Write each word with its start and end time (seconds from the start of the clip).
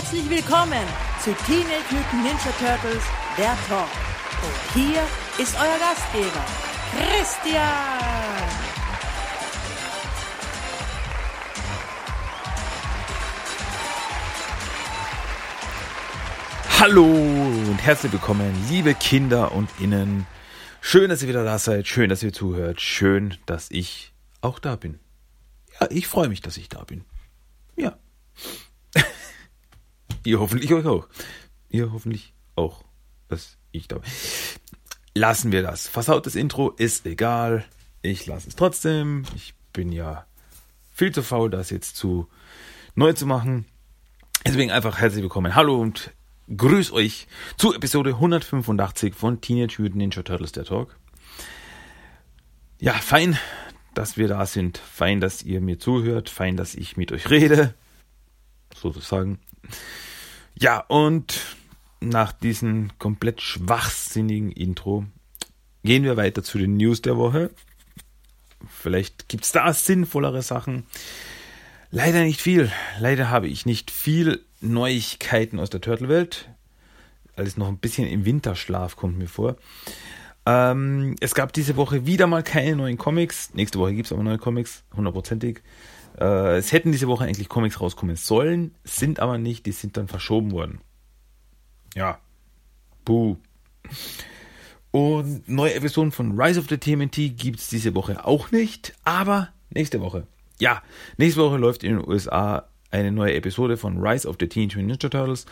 Herzlich 0.00 0.30
willkommen 0.30 0.86
zu 1.22 1.30
Teenage 1.44 1.84
Mutant 1.90 2.24
Ninja 2.24 2.52
Turtles, 2.58 3.04
der 3.36 3.54
Talk. 3.68 3.86
Und 4.42 4.72
hier 4.72 5.02
ist 5.36 5.54
euer 5.54 5.78
Gastgeber, 5.78 6.42
Christian. 6.96 7.60
Hallo 16.78 17.04
und 17.04 17.78
herzlich 17.82 18.10
willkommen, 18.10 18.54
liebe 18.70 18.94
Kinder 18.94 19.52
und 19.52 19.68
Innen. 19.80 20.26
Schön, 20.80 21.10
dass 21.10 21.20
ihr 21.20 21.28
wieder 21.28 21.44
da 21.44 21.58
seid, 21.58 21.86
schön, 21.86 22.08
dass 22.08 22.22
ihr 22.22 22.32
zuhört, 22.32 22.80
schön, 22.80 23.36
dass 23.44 23.70
ich 23.70 24.14
auch 24.40 24.60
da 24.60 24.76
bin. 24.76 24.98
Ja, 25.78 25.88
ich 25.90 26.08
freue 26.08 26.30
mich, 26.30 26.40
dass 26.40 26.56
ich 26.56 26.70
da 26.70 26.84
bin. 26.84 27.04
Ja. 27.76 27.98
Ihr 30.24 30.40
hoffentlich 30.40 30.72
euch 30.72 30.86
auch. 30.86 31.08
Ihr 31.68 31.92
hoffentlich 31.92 32.34
auch, 32.56 32.84
dass 33.28 33.56
ich 33.72 33.88
da. 33.88 34.00
Lassen 35.14 35.52
wir 35.52 35.62
das. 35.62 35.88
Versautes 35.88 36.34
Intro 36.34 36.70
ist 36.70 37.06
egal. 37.06 37.64
Ich 38.02 38.26
lasse 38.26 38.48
es 38.48 38.56
trotzdem. 38.56 39.24
Ich 39.34 39.54
bin 39.72 39.92
ja 39.92 40.26
viel 40.92 41.12
zu 41.12 41.22
faul, 41.22 41.50
das 41.50 41.70
jetzt 41.70 41.96
zu 41.96 42.28
neu 42.94 43.12
zu 43.12 43.26
machen. 43.26 43.66
Deswegen 44.46 44.70
einfach 44.70 44.98
herzlich 44.98 45.22
willkommen. 45.22 45.54
Hallo 45.54 45.80
und 45.80 46.12
grüß 46.54 46.92
euch 46.92 47.26
zu 47.56 47.74
Episode 47.74 48.10
185 48.10 49.14
von 49.14 49.40
Teenage 49.40 49.80
Mutant 49.80 49.96
Ninja 49.96 50.22
Turtles 50.22 50.52
der 50.52 50.64
Talk. 50.64 50.96
Ja, 52.78 52.94
fein, 52.94 53.38
dass 53.94 54.16
wir 54.16 54.28
da 54.28 54.46
sind. 54.46 54.78
Fein, 54.78 55.20
dass 55.20 55.42
ihr 55.42 55.60
mir 55.60 55.78
zuhört. 55.78 56.30
Fein, 56.30 56.56
dass 56.56 56.74
ich 56.74 56.96
mit 56.96 57.12
euch 57.12 57.28
rede. 57.28 57.74
Sozusagen. 58.74 59.38
Ja, 60.60 60.84
und 60.88 61.40
nach 62.00 62.32
diesem 62.32 62.90
komplett 62.98 63.40
schwachsinnigen 63.40 64.52
Intro 64.52 65.06
gehen 65.82 66.04
wir 66.04 66.18
weiter 66.18 66.42
zu 66.42 66.58
den 66.58 66.76
News 66.76 67.00
der 67.00 67.16
Woche. 67.16 67.50
Vielleicht 68.68 69.30
gibt 69.30 69.44
es 69.44 69.52
da 69.52 69.72
sinnvollere 69.72 70.42
Sachen. 70.42 70.84
Leider 71.90 72.22
nicht 72.24 72.42
viel. 72.42 72.70
Leider 72.98 73.30
habe 73.30 73.48
ich 73.48 73.64
nicht 73.64 73.90
viel 73.90 74.44
Neuigkeiten 74.60 75.58
aus 75.58 75.70
der 75.70 75.80
Turtle-Welt. 75.80 76.50
Alles 77.36 77.56
noch 77.56 77.68
ein 77.68 77.78
bisschen 77.78 78.06
im 78.06 78.26
Winterschlaf 78.26 78.96
kommt 78.96 79.16
mir 79.16 79.28
vor. 79.28 79.56
Ähm, 80.44 81.16
es 81.20 81.34
gab 81.34 81.54
diese 81.54 81.76
Woche 81.76 82.04
wieder 82.04 82.26
mal 82.26 82.42
keine 82.42 82.76
neuen 82.76 82.98
Comics. 82.98 83.54
Nächste 83.54 83.78
Woche 83.78 83.94
gibt 83.94 84.06
es 84.06 84.12
aber 84.12 84.22
neue 84.22 84.38
Comics, 84.38 84.84
hundertprozentig. 84.94 85.62
Äh, 86.20 86.58
es 86.58 86.72
hätten 86.72 86.92
diese 86.92 87.08
Woche 87.08 87.24
eigentlich 87.24 87.48
Comics 87.48 87.80
rauskommen 87.80 88.16
sollen, 88.16 88.74
sind 88.84 89.20
aber 89.20 89.38
nicht, 89.38 89.66
die 89.66 89.72
sind 89.72 89.96
dann 89.96 90.08
verschoben 90.08 90.52
worden. 90.52 90.80
Ja. 91.94 92.18
Buh. 93.04 93.36
Und 94.90 95.48
neue 95.48 95.74
Episoden 95.74 96.12
von 96.12 96.40
Rise 96.40 96.60
of 96.60 96.66
the 96.68 96.76
TMNT 96.76 97.36
gibt 97.36 97.60
es 97.60 97.68
diese 97.68 97.94
Woche 97.94 98.24
auch 98.24 98.50
nicht, 98.50 98.94
aber 99.04 99.48
nächste 99.70 100.00
Woche. 100.00 100.26
Ja, 100.58 100.82
nächste 101.16 101.40
Woche 101.40 101.56
läuft 101.56 101.84
in 101.84 101.96
den 101.96 102.08
USA 102.08 102.68
eine 102.90 103.12
neue 103.12 103.34
Episode 103.34 103.76
von 103.76 103.98
Rise 104.04 104.28
of 104.28 104.36
the 104.40 104.48
Teenage 104.48 104.76
Mutant 104.76 105.02
Ninja 105.02 105.08
Turtles. 105.08 105.46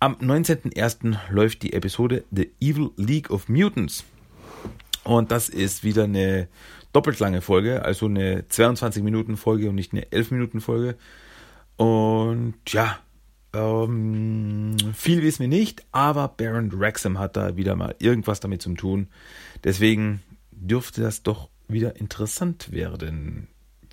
Am 0.00 0.14
19.01. 0.14 1.16
läuft 1.30 1.62
die 1.62 1.74
Episode 1.74 2.24
The 2.32 2.50
Evil 2.60 2.90
League 2.96 3.30
of 3.30 3.48
Mutants. 3.48 4.04
Und 5.04 5.30
das 5.30 5.48
ist 5.48 5.84
wieder 5.84 6.04
eine 6.04 6.48
doppelt 6.92 7.18
lange 7.18 7.40
Folge, 7.40 7.84
also 7.84 8.06
eine 8.06 8.46
22 8.48 9.02
Minuten 9.02 9.36
Folge 9.36 9.68
und 9.68 9.74
nicht 9.74 9.92
eine 9.92 10.10
11 10.12 10.30
Minuten 10.30 10.60
Folge. 10.60 10.96
Und 11.76 12.54
ja, 12.68 12.98
ähm, 13.54 14.76
viel 14.94 15.22
wissen 15.22 15.40
wir 15.40 15.48
nicht, 15.48 15.84
aber 15.92 16.28
Baron 16.28 16.78
Wrexham 16.78 17.18
hat 17.18 17.36
da 17.36 17.56
wieder 17.56 17.76
mal 17.76 17.94
irgendwas 17.98 18.40
damit 18.40 18.62
zu 18.62 18.74
tun. 18.74 19.08
Deswegen 19.64 20.22
dürfte 20.50 21.02
das 21.02 21.22
doch 21.22 21.48
wieder 21.68 21.96
interessant 21.96 22.72
werden 22.72 23.48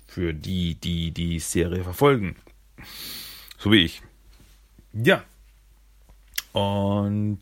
für 0.06 0.34
die, 0.34 0.74
die 0.74 1.10
die 1.10 1.38
Serie 1.38 1.84
verfolgen. 1.84 2.36
So 3.58 3.70
wie 3.72 3.84
ich. 3.84 4.02
Ja. 4.92 5.22
Und 6.52 7.40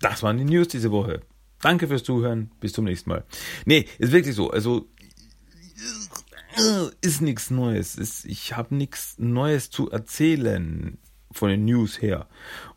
das 0.00 0.22
waren 0.22 0.38
die 0.38 0.44
News 0.44 0.68
diese 0.68 0.90
Woche. 0.90 1.20
Danke 1.60 1.88
fürs 1.88 2.04
Zuhören. 2.04 2.50
Bis 2.60 2.72
zum 2.72 2.84
nächsten 2.84 3.10
Mal. 3.10 3.24
Nee, 3.64 3.86
ist 3.98 4.12
wirklich 4.12 4.34
so. 4.34 4.50
Also 4.50 4.86
ist 7.00 7.20
nichts 7.20 7.50
Neues. 7.50 7.96
Ist, 7.96 8.24
ich 8.24 8.56
habe 8.56 8.74
nichts 8.74 9.16
Neues 9.18 9.70
zu 9.70 9.90
erzählen 9.90 10.98
von 11.32 11.50
den 11.50 11.64
News 11.64 12.00
her. 12.00 12.26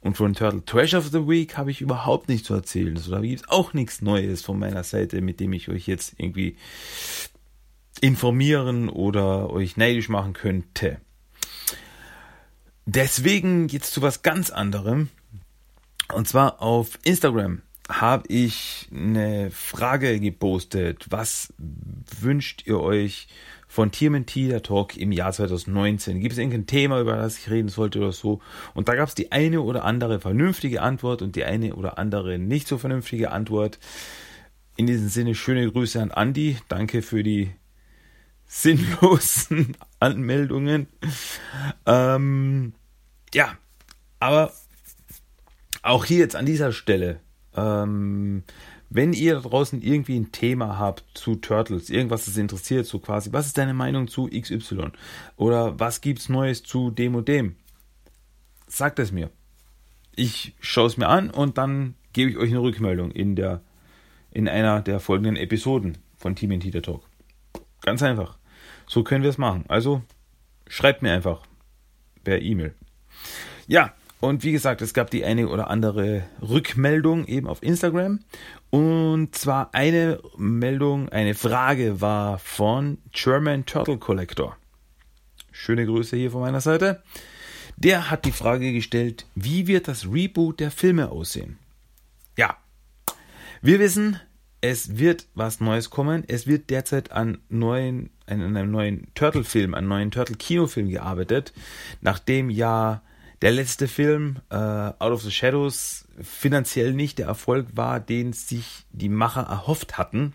Und 0.02 0.18
von 0.18 0.34
Turtle 0.34 0.64
Trash 0.66 0.94
of 0.94 1.08
the 1.08 1.28
Week 1.28 1.58
habe 1.58 1.72
ich 1.72 1.82
überhaupt 1.82 2.30
nichts 2.30 2.48
zu 2.48 2.54
erzählen. 2.54 2.96
Also 2.96 3.12
da 3.12 3.22
gibt 3.22 3.42
es 3.42 3.50
auch 3.50 3.74
nichts 3.74 4.02
Neues 4.02 4.42
von 4.42 4.60
meiner 4.60 4.84
Seite, 4.84 5.22
mit 5.22 5.40
dem 5.40 5.54
ich 5.54 5.70
euch 5.70 5.88
jetzt 5.88 6.14
irgendwie 6.18 6.58
informieren 8.02 8.90
oder 8.90 9.50
euch 9.50 9.78
neidisch 9.78 10.10
machen 10.10 10.34
könnte. 10.34 11.00
Deswegen 12.86 13.68
jetzt 13.68 13.94
zu 13.94 14.02
was 14.02 14.22
ganz 14.22 14.50
anderem. 14.50 15.10
Und 16.14 16.28
zwar 16.28 16.62
auf 16.62 16.98
Instagram 17.04 17.62
habe 17.89 18.27
ich 18.27 18.88
eine 18.95 19.50
Frage 19.51 20.19
gepostet. 20.19 21.07
Was 21.09 21.53
wünscht 21.57 22.63
ihr 22.67 22.79
euch 22.79 23.27
von 23.67 23.91
TMNT, 23.91 24.35
der 24.35 24.61
Talk 24.61 24.95
im 24.95 25.11
Jahr 25.11 25.31
2019? 25.31 26.22
Gibt 26.22 26.33
es 26.33 26.38
irgendein 26.38 26.67
Thema, 26.67 27.01
über 27.01 27.16
das 27.16 27.39
ich 27.39 27.50
reden 27.50 27.69
sollte 27.69 28.00
oder 28.00 28.11
so? 28.11 28.41
Und 28.75 28.88
da 28.88 28.95
gab 28.95 29.09
es 29.09 29.16
die 29.16 29.31
eine 29.31 29.61
oder 29.61 29.83
andere 29.85 30.19
vernünftige 30.19 30.83
Antwort 30.83 31.23
und 31.23 31.35
die 31.35 31.44
eine 31.44 31.75
oder 31.75 31.97
andere 31.97 32.38
nicht 32.38 32.67
so 32.67 32.77
vernünftige 32.77 33.31
Antwort. 33.31 33.79
In 34.77 34.85
diesem 34.85 35.09
Sinne 35.09 35.33
schöne 35.33 35.69
Grüße 35.69 36.01
an 36.01 36.11
Andy. 36.11 36.57
Danke 36.67 37.01
für 37.01 37.23
die 37.23 37.51
sinnlosen 38.45 39.75
Anmeldungen. 40.00 40.88
Ähm, 41.85 42.73
ja, 43.33 43.57
aber 44.19 44.53
auch 45.81 46.06
hier 46.06 46.19
jetzt 46.19 46.35
an 46.35 46.45
dieser 46.45 46.71
Stelle, 46.71 47.19
ähm, 47.59 48.44
wenn 48.90 49.14
ihr 49.14 49.36
da 49.36 49.42
draußen 49.42 49.81
irgendwie 49.81 50.20
ein 50.20 50.31
Thema 50.31 50.80
habt 50.80 51.03
zu 51.14 51.36
Turtles, 51.36 51.90
irgendwas 51.90 52.25
das 52.25 52.38
interessiert, 52.38 52.86
so 52.86 53.00
quasi, 53.00 53.31
was 53.31 53.46
ist 53.46 53.58
deine 53.58 53.74
Meinung 53.74 54.08
zu 54.08 54.28
XY? 54.28 54.92
Oder 55.36 55.80
was 55.80 56.02
gibt's 56.02 56.30
Neues 56.30 56.64
zu 56.64 56.90
dem 56.90 57.16
und 57.16 57.28
dem? 57.28 57.56
Sagt 58.68 59.00
es 59.00 59.12
mir. 59.12 59.30
Ich 60.16 60.56
schaue 60.59 60.88
es 60.88 60.98
mir 60.98 61.08
an 61.08 61.30
und 61.30 61.58
dann 61.58 61.96
gebe 62.14 62.31
ich 62.31 62.38
euch 62.38 62.50
eine 62.50 62.62
Rückmeldung 62.62 63.12
in 63.12 63.36
der 63.36 63.62
in 64.31 64.48
einer 64.48 64.81
der 64.81 65.00
folgenden 65.00 65.36
Episoden 65.36 65.98
von 66.18 66.36
Team 66.36 66.52
in 66.52 66.59
Teeter 66.59 66.81
Talk. 66.81 67.03
Ganz 67.81 68.03
einfach. 68.03 68.38
So 68.88 69.03
können 69.03 69.24
wir 69.24 69.30
es 69.30 69.38
machen. 69.38 69.66
Also 69.68 70.03
schreibt 70.68 71.02
mir 71.02 71.14
einfach 71.14 71.42
per 72.24 72.42
E-Mail. 72.42 72.75
Ja, 73.68 73.94
und 74.22 74.44
wie 74.44 74.52
gesagt, 74.52 74.81
es 74.81 74.94
gab 74.94 75.09
die 75.12 75.24
eine 75.24 75.47
oder 75.47 75.69
andere 75.69 76.24
Rückmeldung 76.41 77.25
eben 77.25 77.47
auf 77.47 77.63
Instagram. 77.63 78.19
Und 78.69 79.35
zwar 79.35 79.74
eine 79.74 80.19
Meldung, 80.38 81.09
eine 81.09 81.35
Frage 81.35 82.02
war 82.02 82.38
von 82.40 82.97
German 83.12 83.66
Turtle 83.66 83.97
Collector. 83.97 84.57
Schöne 85.52 85.85
Grüße 85.85 86.18
hier 86.18 86.31
von 86.31 86.41
meiner 86.41 86.62
Seite. 86.62 87.02
Der 87.78 88.09
hat 88.12 88.25
die 88.25 88.34
Frage 88.34 88.74
gestellt, 88.74 89.25
wie 89.35 89.68
wird 89.68 89.88
das 89.88 90.06
Reboot 90.12 90.59
der 90.59 90.72
Filme 90.72 91.09
aussehen? 91.09 91.57
Ja, 92.38 92.57
wir 93.62 93.80
wissen, 93.80 94.19
es 94.62 94.97
wird 94.97 95.28
was 95.34 95.62
Neues 95.62 95.90
kommen. 95.90 96.24
Es 96.28 96.46
wird 96.46 96.69
derzeit 96.69 97.12
an 97.12 97.38
neuen, 97.47 98.09
an 98.25 98.41
einem 98.41 98.72
neuen 98.72 99.07
Turtle-Film, 99.16 99.74
einem 99.74 99.88
neuen 99.88 100.12
Turtle-Kinofilm 100.12 100.90
gearbeitet, 100.90 101.53
nachdem 102.01 102.50
ja 102.50 103.01
der 103.41 103.51
letzte 103.51 103.88
Film, 103.88 104.38
äh, 104.50 104.56
Out 104.56 105.12
of 105.12 105.21
the 105.21 105.31
Shadows, 105.31 106.07
finanziell 106.21 106.94
nicht 106.94 107.19
der 107.19 107.27
Erfolg 107.27 107.68
war, 107.74 108.00
den 108.00 108.33
sich 108.33 108.86
die 108.91 109.09
Macher 109.09 109.44
erhofft 109.44 109.97
hatten, 109.97 110.33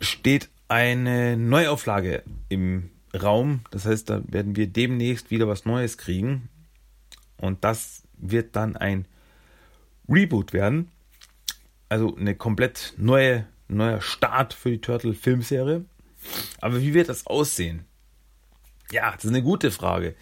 steht 0.00 0.48
eine 0.68 1.36
Neuauflage 1.36 2.22
im 2.48 2.90
Raum. 3.20 3.62
Das 3.70 3.86
heißt, 3.86 4.08
da 4.08 4.22
werden 4.28 4.54
wir 4.56 4.68
demnächst 4.68 5.30
wieder 5.30 5.48
was 5.48 5.64
Neues 5.64 5.98
kriegen. 5.98 6.48
Und 7.36 7.64
das 7.64 8.02
wird 8.16 8.54
dann 8.54 8.76
ein 8.76 9.06
Reboot 10.08 10.52
werden. 10.52 10.90
Also 11.88 12.16
eine 12.16 12.36
komplett 12.36 12.94
neue, 12.98 13.46
neuer 13.66 14.00
Start 14.00 14.54
für 14.54 14.70
die 14.70 14.80
Turtle-Filmserie. 14.80 15.84
Aber 16.60 16.80
wie 16.80 16.94
wird 16.94 17.08
das 17.08 17.26
aussehen? 17.26 17.84
Ja, 18.92 19.12
das 19.12 19.24
ist 19.24 19.30
eine 19.30 19.42
gute 19.42 19.70
Frage. 19.70 20.14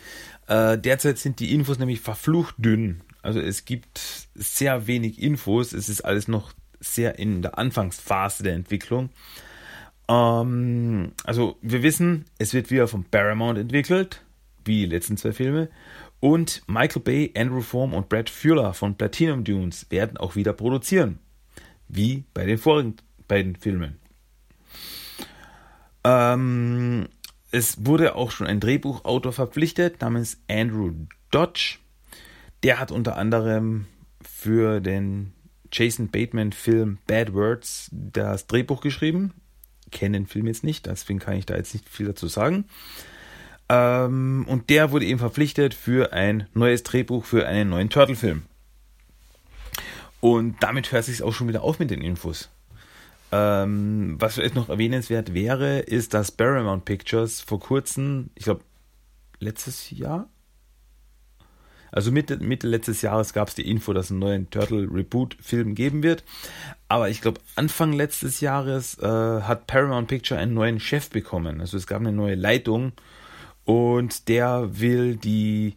Äh, 0.48 0.78
derzeit 0.78 1.18
sind 1.18 1.40
die 1.40 1.54
Infos 1.54 1.78
nämlich 1.78 2.00
verflucht 2.00 2.54
dünn. 2.58 3.02
Also 3.22 3.40
es 3.40 3.64
gibt 3.64 4.28
sehr 4.34 4.86
wenig 4.86 5.22
Infos. 5.22 5.72
Es 5.72 5.88
ist 5.88 6.00
alles 6.00 6.26
noch 6.26 6.52
sehr 6.80 7.18
in 7.18 7.42
der 7.42 7.58
Anfangsphase 7.58 8.42
der 8.42 8.54
Entwicklung. 8.54 9.10
Ähm, 10.08 11.12
also 11.24 11.58
wir 11.60 11.82
wissen, 11.82 12.24
es 12.38 12.54
wird 12.54 12.70
wieder 12.70 12.88
von 12.88 13.04
Paramount 13.04 13.58
entwickelt. 13.58 14.22
wie 14.64 14.80
die 14.80 14.86
letzten 14.86 15.16
zwei 15.16 15.32
Filme. 15.32 15.68
Und 16.20 16.62
Michael 16.66 17.02
Bay, 17.02 17.32
Andrew 17.36 17.60
Form 17.60 17.94
und 17.94 18.08
Brad 18.08 18.28
Fuller 18.28 18.74
von 18.74 18.96
Platinum 18.96 19.44
Dunes 19.44 19.86
werden 19.90 20.16
auch 20.16 20.34
wieder 20.36 20.52
produzieren. 20.52 21.20
Wie 21.88 22.24
bei 22.34 22.44
den 22.44 22.58
vorigen 22.58 22.96
beiden 23.28 23.56
Filmen. 23.56 23.98
Ähm, 26.04 26.77
es 27.50 27.86
wurde 27.86 28.14
auch 28.14 28.30
schon 28.30 28.46
ein 28.46 28.60
Drehbuchautor 28.60 29.32
verpflichtet 29.32 30.00
namens 30.00 30.38
Andrew 30.48 30.92
Dodge. 31.30 31.78
Der 32.62 32.78
hat 32.78 32.90
unter 32.90 33.16
anderem 33.16 33.86
für 34.22 34.80
den 34.80 35.32
Jason 35.72 36.08
Bateman-Film 36.08 36.98
Bad 37.06 37.32
Words 37.32 37.88
das 37.92 38.46
Drehbuch 38.46 38.80
geschrieben. 38.80 39.32
Kenne 39.90 40.18
den 40.18 40.26
Film 40.26 40.46
jetzt 40.46 40.64
nicht, 40.64 40.86
deswegen 40.86 41.18
kann 41.18 41.36
ich 41.36 41.46
da 41.46 41.56
jetzt 41.56 41.72
nicht 41.74 41.88
viel 41.88 42.06
dazu 42.06 42.26
sagen. 42.26 42.66
Ähm, 43.68 44.44
und 44.48 44.70
der 44.70 44.90
wurde 44.90 45.06
eben 45.06 45.18
verpflichtet 45.18 45.74
für 45.74 46.12
ein 46.12 46.46
neues 46.54 46.82
Drehbuch 46.82 47.24
für 47.24 47.46
einen 47.46 47.70
neuen 47.70 47.90
Turtle-Film. 47.90 48.42
Und 50.20 50.56
damit 50.60 50.90
hört 50.92 51.04
sich 51.04 51.22
auch 51.22 51.32
schon 51.32 51.48
wieder 51.48 51.62
auf 51.62 51.78
mit 51.78 51.90
den 51.90 52.02
Infos. 52.02 52.50
Ähm, 53.30 54.16
was 54.18 54.34
vielleicht 54.34 54.54
noch 54.54 54.68
erwähnenswert 54.68 55.34
wäre, 55.34 55.80
ist, 55.80 56.14
dass 56.14 56.32
Paramount 56.32 56.84
Pictures 56.84 57.40
vor 57.40 57.60
kurzem, 57.60 58.30
ich 58.34 58.44
glaube 58.44 58.62
letztes 59.38 59.90
Jahr, 59.90 60.28
also 61.90 62.12
Mitte, 62.12 62.38
Mitte 62.38 62.66
letztes 62.66 63.02
Jahres 63.02 63.32
gab 63.32 63.48
es 63.48 63.54
die 63.54 63.68
Info, 63.68 63.92
dass 63.92 64.06
es 64.06 64.10
einen 64.10 64.20
neuen 64.20 64.50
Turtle 64.50 64.88
Reboot 64.90 65.36
Film 65.40 65.74
geben 65.74 66.02
wird. 66.02 66.24
Aber 66.88 67.08
ich 67.08 67.20
glaube, 67.20 67.40
Anfang 67.56 67.92
letztes 67.92 68.40
Jahres 68.40 68.98
äh, 68.98 69.06
hat 69.06 69.66
Paramount 69.66 70.08
Picture 70.08 70.38
einen 70.38 70.54
neuen 70.54 70.80
Chef 70.80 71.10
bekommen. 71.10 71.60
Also 71.60 71.76
es 71.76 71.86
gab 71.86 72.00
eine 72.00 72.12
neue 72.12 72.34
Leitung 72.34 72.92
und 73.64 74.28
der 74.28 74.80
will 74.80 75.16
die 75.16 75.76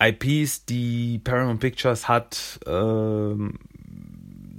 IPs, 0.00 0.64
die 0.64 1.18
Paramount 1.18 1.60
Pictures 1.60 2.08
hat, 2.08 2.58
äh, 2.66 3.34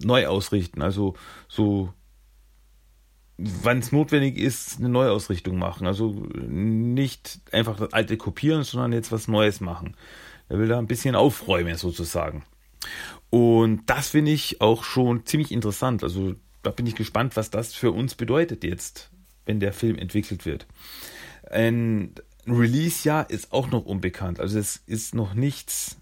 neu 0.06 0.28
ausrichten. 0.28 0.82
Also 0.82 1.16
so 1.48 1.94
wann 3.38 3.80
es 3.80 3.92
notwendig 3.92 4.38
ist, 4.38 4.80
eine 4.80 4.90
Neuausrichtung 4.90 5.58
machen. 5.58 5.88
Also 5.88 6.12
nicht 6.36 7.40
einfach 7.52 7.78
das 7.78 7.94
alte 7.94 8.18
kopieren, 8.18 8.64
sondern 8.64 8.94
jetzt 8.94 9.12
was 9.12 9.28
Neues 9.28 9.60
machen. 9.60 9.96
Er 10.50 10.60
will 10.60 10.68
da 10.68 10.78
ein 10.78 10.88
bisschen 10.88 11.16
aufräumen 11.16 11.76
sozusagen. 11.76 12.44
Und 13.30 13.84
das 13.88 14.10
finde 14.10 14.32
ich 14.32 14.62
auch 14.62 14.84
schon 14.84 15.26
ziemlich 15.26 15.52
interessant. 15.52 16.04
Also 16.04 16.36
da 16.62 16.70
bin 16.70 16.86
ich 16.86 16.96
gespannt, 16.96 17.36
was 17.36 17.50
das 17.50 17.74
für 17.74 17.92
uns 17.92 18.16
bedeutet 18.16 18.64
jetzt, 18.64 19.10
wenn 19.46 19.60
der 19.60 19.74
Film 19.74 19.98
entwickelt 19.98 20.46
wird. 20.46 20.68
Ein 21.50 22.14
Release-Jahr 22.46 23.30
ist 23.30 23.52
auch 23.52 23.72
noch 23.72 23.86
unbekannt. 23.86 24.40
Also 24.40 24.60
es 24.60 24.78
ist 24.86 25.16
noch 25.16 25.34
nichts. 25.34 25.98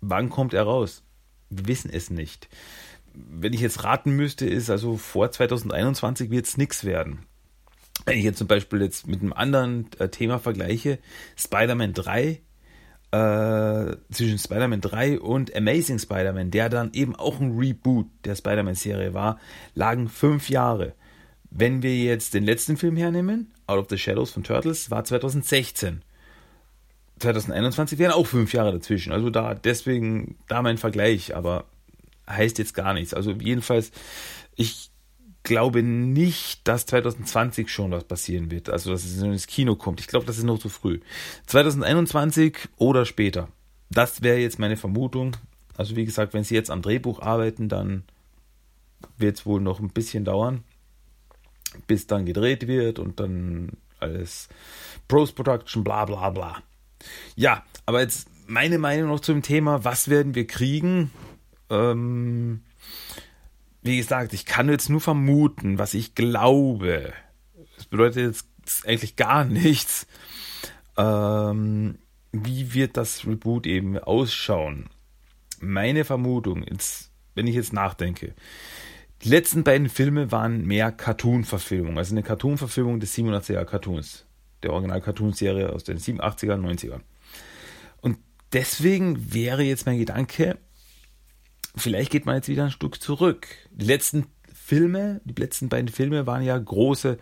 Wann 0.00 0.28
kommt 0.28 0.52
er 0.52 0.64
raus? 0.64 1.02
Wir 1.48 1.66
wissen 1.66 1.90
es 1.90 2.10
nicht 2.10 2.48
wenn 3.14 3.52
ich 3.52 3.60
jetzt 3.60 3.84
raten 3.84 4.16
müsste, 4.16 4.46
ist 4.46 4.70
also 4.70 4.96
vor 4.96 5.30
2021 5.30 6.30
wird 6.30 6.46
es 6.46 6.56
nichts 6.56 6.84
werden. 6.84 7.20
Wenn 8.06 8.18
ich 8.18 8.24
jetzt 8.24 8.38
zum 8.38 8.48
Beispiel 8.48 8.82
jetzt 8.82 9.06
mit 9.06 9.20
einem 9.20 9.32
anderen 9.32 9.88
äh, 9.98 10.08
Thema 10.08 10.38
vergleiche, 10.38 10.98
Spider-Man 11.36 11.94
3, 11.94 12.40
äh, 13.12 13.96
zwischen 14.10 14.38
Spider-Man 14.38 14.80
3 14.80 15.20
und 15.20 15.54
Amazing 15.54 16.00
Spider-Man, 16.00 16.50
der 16.50 16.68
dann 16.68 16.92
eben 16.92 17.14
auch 17.14 17.40
ein 17.40 17.56
Reboot 17.56 18.06
der 18.24 18.34
Spider-Man-Serie 18.34 19.14
war, 19.14 19.38
lagen 19.74 20.08
fünf 20.08 20.50
Jahre. 20.50 20.94
Wenn 21.50 21.82
wir 21.82 21.96
jetzt 21.96 22.34
den 22.34 22.44
letzten 22.44 22.76
Film 22.76 22.96
hernehmen, 22.96 23.52
Out 23.68 23.78
of 23.78 23.86
the 23.88 23.96
Shadows 23.96 24.32
von 24.32 24.42
Turtles, 24.42 24.90
war 24.90 25.04
2016. 25.04 26.02
2021 27.20 27.98
wären 28.00 28.12
auch 28.12 28.26
fünf 28.26 28.52
Jahre 28.52 28.72
dazwischen. 28.72 29.12
Also 29.12 29.30
da 29.30 29.54
deswegen 29.54 30.36
da 30.48 30.62
mein 30.62 30.78
Vergleich, 30.78 31.36
aber 31.36 31.66
heißt 32.28 32.58
jetzt 32.58 32.74
gar 32.74 32.94
nichts. 32.94 33.14
Also 33.14 33.32
jedenfalls, 33.32 33.90
ich 34.56 34.90
glaube 35.44 35.82
nicht, 35.82 36.66
dass 36.66 36.86
2020 36.86 37.70
schon 37.70 37.92
was 37.92 38.04
passieren 38.04 38.50
wird. 38.50 38.70
Also, 38.70 38.90
dass 38.90 39.04
es 39.04 39.22
ins 39.22 39.46
Kino 39.46 39.76
kommt. 39.76 40.00
Ich 40.00 40.08
glaube, 40.08 40.26
das 40.26 40.38
ist 40.38 40.44
noch 40.44 40.58
zu 40.58 40.68
früh. 40.68 41.00
2021 41.46 42.56
oder 42.76 43.04
später. 43.04 43.48
Das 43.90 44.22
wäre 44.22 44.38
jetzt 44.38 44.58
meine 44.58 44.76
Vermutung. 44.76 45.36
Also, 45.76 45.94
wie 45.96 46.04
gesagt, 46.04 46.34
wenn 46.34 46.44
Sie 46.44 46.54
jetzt 46.54 46.70
am 46.70 46.82
Drehbuch 46.82 47.20
arbeiten, 47.20 47.68
dann 47.68 48.04
wird 49.18 49.36
es 49.36 49.46
wohl 49.46 49.60
noch 49.60 49.80
ein 49.80 49.90
bisschen 49.90 50.24
dauern, 50.24 50.64
bis 51.86 52.06
dann 52.06 52.24
gedreht 52.24 52.66
wird 52.66 52.98
und 52.98 53.20
dann 53.20 53.72
alles 54.00 54.48
Post-Production, 55.08 55.84
bla 55.84 56.06
bla 56.06 56.30
bla. 56.30 56.62
Ja, 57.36 57.64
aber 57.84 58.00
jetzt 58.00 58.28
meine 58.46 58.78
Meinung 58.78 59.10
noch 59.10 59.20
zum 59.20 59.42
Thema, 59.42 59.84
was 59.84 60.08
werden 60.08 60.34
wir 60.34 60.46
kriegen? 60.46 61.10
Ähm, 61.70 62.62
wie 63.82 63.98
gesagt, 63.98 64.32
ich 64.32 64.46
kann 64.46 64.68
jetzt 64.68 64.88
nur 64.88 65.00
vermuten, 65.00 65.78
was 65.78 65.94
ich 65.94 66.14
glaube. 66.14 67.12
Das 67.76 67.86
bedeutet 67.86 68.34
jetzt 68.66 68.86
eigentlich 68.86 69.16
gar 69.16 69.44
nichts. 69.44 70.06
Ähm, 70.96 71.98
wie 72.32 72.74
wird 72.74 72.96
das 72.96 73.26
Reboot 73.26 73.66
eben 73.66 73.98
ausschauen? 73.98 74.88
Meine 75.60 76.04
Vermutung, 76.04 76.64
jetzt, 76.64 77.10
wenn 77.34 77.46
ich 77.46 77.54
jetzt 77.54 77.72
nachdenke, 77.72 78.34
die 79.22 79.28
letzten 79.28 79.64
beiden 79.64 79.88
Filme 79.88 80.32
waren 80.32 80.66
mehr 80.66 80.92
Cartoon-Verfilmungen, 80.92 81.96
also 81.96 82.14
eine 82.14 82.22
Cartoon-Verfilmung 82.22 83.00
des 83.00 83.16
87er 83.16 83.64
Cartoons, 83.64 84.26
der 84.62 84.72
Original-Cartoon-Serie 84.72 85.72
aus 85.72 85.84
den 85.84 85.98
87er, 85.98 86.56
90er. 86.56 87.00
Und 88.00 88.18
deswegen 88.52 89.32
wäre 89.32 89.62
jetzt 89.62 89.86
mein 89.86 89.98
Gedanke, 89.98 90.58
vielleicht 91.76 92.10
geht 92.10 92.26
man 92.26 92.36
jetzt 92.36 92.48
wieder 92.48 92.64
ein 92.64 92.70
Stück 92.70 93.02
zurück. 93.02 93.46
Die 93.70 93.86
letzten 93.86 94.26
Filme, 94.52 95.20
die 95.24 95.40
letzten 95.40 95.68
beiden 95.68 95.88
Filme 95.88 96.26
waren 96.26 96.42
ja 96.42 96.56
große 96.56 97.18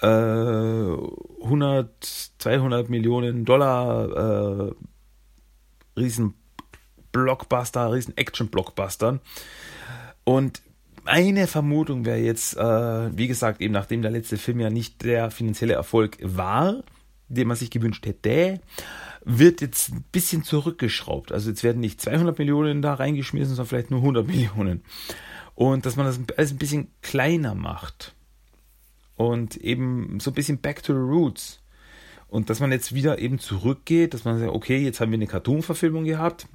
äh, 0.00 0.06
100, 0.06 1.88
200 2.38 2.90
Millionen 2.90 3.44
Dollar 3.44 4.68
äh, 4.68 4.72
riesen 5.96 6.34
Blockbuster, 7.12 7.92
riesen 7.92 8.16
Action-Blockbuster. 8.16 9.20
Und 10.24 10.62
meine 11.04 11.46
Vermutung 11.46 12.04
wäre 12.04 12.18
jetzt, 12.18 12.56
äh, 12.56 13.16
wie 13.16 13.28
gesagt, 13.28 13.60
eben 13.60 13.72
nachdem 13.72 14.02
der 14.02 14.10
letzte 14.10 14.36
Film 14.36 14.60
ja 14.60 14.70
nicht 14.70 15.02
der 15.02 15.30
finanzielle 15.30 15.74
Erfolg 15.74 16.18
war, 16.22 16.82
den 17.28 17.48
man 17.48 17.56
sich 17.56 17.70
gewünscht 17.70 18.06
hätte, 18.06 18.60
wird 19.24 19.60
jetzt 19.60 19.90
ein 19.90 20.04
bisschen 20.12 20.42
zurückgeschraubt. 20.42 21.32
Also 21.32 21.50
jetzt 21.50 21.62
werden 21.62 21.80
nicht 21.80 22.00
200 22.00 22.38
Millionen 22.38 22.82
da 22.82 22.94
reingeschmissen, 22.94 23.54
sondern 23.54 23.68
vielleicht 23.68 23.90
nur 23.90 24.00
100 24.00 24.26
Millionen. 24.26 24.82
Und 25.54 25.86
dass 25.86 25.96
man 25.96 26.06
das 26.06 26.18
alles 26.36 26.52
ein 26.52 26.58
bisschen 26.58 26.88
kleiner 27.02 27.54
macht. 27.54 28.14
Und 29.16 29.56
eben 29.56 30.18
so 30.20 30.30
ein 30.30 30.34
bisschen 30.34 30.58
back 30.58 30.82
to 30.82 30.92
the 30.92 30.98
roots. 30.98 31.60
Und 32.28 32.48
dass 32.48 32.60
man 32.60 32.72
jetzt 32.72 32.94
wieder 32.94 33.18
eben 33.18 33.38
zurückgeht, 33.38 34.14
dass 34.14 34.24
man 34.24 34.38
sagt, 34.38 34.52
okay, 34.52 34.78
jetzt 34.78 35.00
haben 35.00 35.10
wir 35.10 35.18
eine 35.18 35.26
Cartoon-Verfilmung 35.26 36.04
gehabt. 36.04 36.48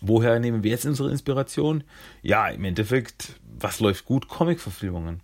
Woher 0.00 0.40
nehmen 0.40 0.64
wir 0.64 0.72
jetzt 0.72 0.84
unsere 0.84 1.10
Inspiration? 1.10 1.84
Ja, 2.22 2.48
im 2.48 2.64
Endeffekt, 2.64 3.40
was 3.44 3.78
läuft 3.78 4.04
gut? 4.04 4.28
Comic-Verfilmungen. 4.28 5.20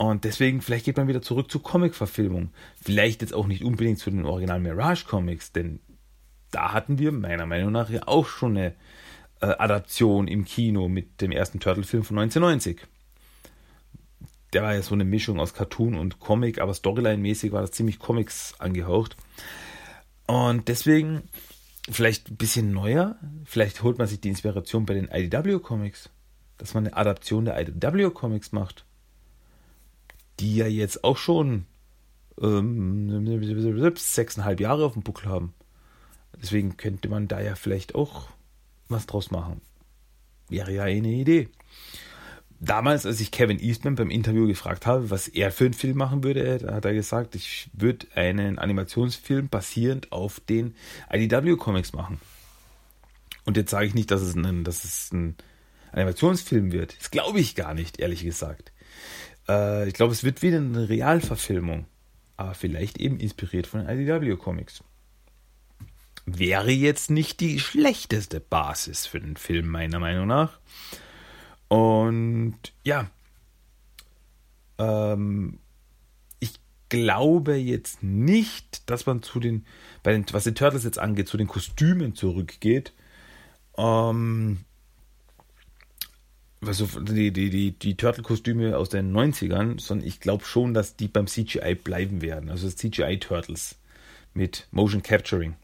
Und 0.00 0.24
deswegen, 0.24 0.62
vielleicht 0.62 0.86
geht 0.86 0.96
man 0.96 1.08
wieder 1.08 1.20
zurück 1.20 1.50
zu 1.50 1.58
Comic-Verfilmung. 1.58 2.54
Vielleicht 2.80 3.20
jetzt 3.20 3.34
auch 3.34 3.46
nicht 3.46 3.62
unbedingt 3.62 3.98
zu 3.98 4.10
den 4.10 4.24
Original 4.24 4.58
Mirage-Comics, 4.58 5.52
denn 5.52 5.80
da 6.50 6.72
hatten 6.72 6.98
wir 6.98 7.12
meiner 7.12 7.44
Meinung 7.44 7.70
nach 7.70 7.90
ja 7.90 8.08
auch 8.08 8.26
schon 8.26 8.56
eine 8.56 8.74
äh, 9.42 9.48
Adaption 9.58 10.26
im 10.26 10.46
Kino 10.46 10.88
mit 10.88 11.20
dem 11.20 11.32
ersten 11.32 11.60
Turtle-Film 11.60 12.02
von 12.02 12.18
1990. 12.18 12.80
Der 14.54 14.62
war 14.62 14.72
ja 14.72 14.80
so 14.80 14.94
eine 14.94 15.04
Mischung 15.04 15.38
aus 15.38 15.52
Cartoon 15.52 15.94
und 15.94 16.18
Comic, 16.18 16.62
aber 16.62 16.72
Storyline-mäßig 16.72 17.52
war 17.52 17.60
das 17.60 17.72
ziemlich 17.72 17.98
Comics 17.98 18.54
angehaucht. 18.58 19.18
Und 20.26 20.68
deswegen 20.68 21.24
vielleicht 21.90 22.30
ein 22.30 22.36
bisschen 22.38 22.72
neuer. 22.72 23.16
Vielleicht 23.44 23.82
holt 23.82 23.98
man 23.98 24.06
sich 24.06 24.22
die 24.22 24.30
Inspiration 24.30 24.86
bei 24.86 24.94
den 24.94 25.08
IDW-Comics, 25.08 26.08
dass 26.56 26.72
man 26.72 26.86
eine 26.86 26.96
Adaption 26.96 27.44
der 27.44 27.60
IDW-Comics 27.60 28.52
macht 28.52 28.86
die 30.40 30.56
ja 30.56 30.66
jetzt 30.66 31.04
auch 31.04 31.16
schon 31.16 31.66
ähm, 32.40 33.94
sechseinhalb 33.96 34.60
Jahre 34.60 34.84
auf 34.84 34.94
dem 34.94 35.02
Buckel 35.02 35.28
haben. 35.28 35.54
Deswegen 36.40 36.76
könnte 36.76 37.08
man 37.08 37.28
da 37.28 37.40
ja 37.40 37.54
vielleicht 37.54 37.94
auch 37.94 38.28
was 38.88 39.06
draus 39.06 39.30
machen. 39.30 39.60
Wäre 40.48 40.72
ja 40.72 40.84
eine 40.84 41.08
Idee. 41.08 41.48
Damals, 42.62 43.06
als 43.06 43.20
ich 43.20 43.30
Kevin 43.30 43.58
Eastman 43.58 43.94
beim 43.94 44.10
Interview 44.10 44.46
gefragt 44.46 44.86
habe, 44.86 45.10
was 45.10 45.28
er 45.28 45.50
für 45.50 45.64
einen 45.64 45.74
Film 45.74 45.96
machen 45.96 46.22
würde, 46.24 46.60
hat 46.70 46.84
er 46.84 46.92
gesagt, 46.92 47.34
ich 47.34 47.70
würde 47.72 48.06
einen 48.14 48.58
Animationsfilm 48.58 49.48
basierend 49.48 50.12
auf 50.12 50.40
den 50.40 50.74
IDW 51.10 51.56
Comics 51.56 51.94
machen. 51.94 52.20
Und 53.46 53.56
jetzt 53.56 53.70
sage 53.70 53.86
ich 53.86 53.94
nicht, 53.94 54.10
dass 54.10 54.20
es 54.20 54.34
ein, 54.34 54.64
dass 54.64 54.84
es 54.84 55.10
ein 55.10 55.36
Animationsfilm 55.92 56.70
wird. 56.70 56.98
Das 56.98 57.10
glaube 57.10 57.40
ich 57.40 57.54
gar 57.54 57.72
nicht, 57.72 57.98
ehrlich 57.98 58.22
gesagt. 58.22 58.72
Äh, 59.50 59.88
ich 59.88 59.94
glaube, 59.94 60.12
es 60.12 60.24
wird 60.24 60.42
wieder 60.42 60.58
eine 60.58 60.88
Realverfilmung. 60.88 61.86
Aber 62.36 62.54
vielleicht 62.54 62.98
eben 62.98 63.18
inspiriert 63.18 63.66
von 63.66 63.84
den 63.84 64.00
IDW 64.00 64.36
Comics. 64.36 64.82
wäre 66.24 66.70
jetzt 66.70 67.10
nicht 67.10 67.40
die 67.40 67.58
schlechteste 67.58 68.40
Basis 68.40 69.06
für 69.06 69.20
den 69.20 69.36
Film, 69.36 69.68
meiner 69.68 69.98
Meinung 69.98 70.28
nach. 70.28 70.58
Und 71.68 72.56
ja, 72.84 73.10
ähm, 74.78 75.58
ich 76.38 76.52
glaube 76.88 77.56
jetzt 77.56 78.02
nicht, 78.02 78.88
dass 78.88 79.06
man 79.06 79.22
zu 79.22 79.40
den, 79.40 79.66
bei 80.02 80.12
den, 80.12 80.24
was 80.32 80.44
die 80.44 80.54
Turtles 80.54 80.84
jetzt 80.84 80.98
angeht, 80.98 81.28
zu 81.28 81.36
den 81.36 81.48
Kostümen 81.48 82.14
zurückgeht. 82.14 82.92
Ähm, 83.76 84.64
also 86.64 86.86
die, 87.00 87.32
die, 87.32 87.50
die, 87.50 87.72
die 87.72 87.96
Turtle-Kostüme 87.96 88.76
aus 88.76 88.90
den 88.90 89.16
90ern, 89.16 89.80
sondern 89.80 90.06
ich 90.06 90.20
glaube 90.20 90.44
schon, 90.44 90.74
dass 90.74 90.96
die 90.96 91.08
beim 91.08 91.26
CGI 91.26 91.74
bleiben 91.74 92.20
werden. 92.20 92.50
Also 92.50 92.68
CGI-Turtles 92.68 93.76
mit 94.34 94.68
Motion 94.70 95.02
Capturing. 95.02 95.56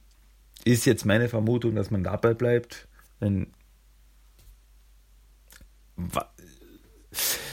Ist 0.64 0.86
jetzt 0.86 1.04
meine 1.04 1.28
Vermutung, 1.28 1.74
dass 1.74 1.90
man 1.90 2.02
dabei 2.02 2.34
bleibt. 2.34 2.88
Denn 3.20 3.48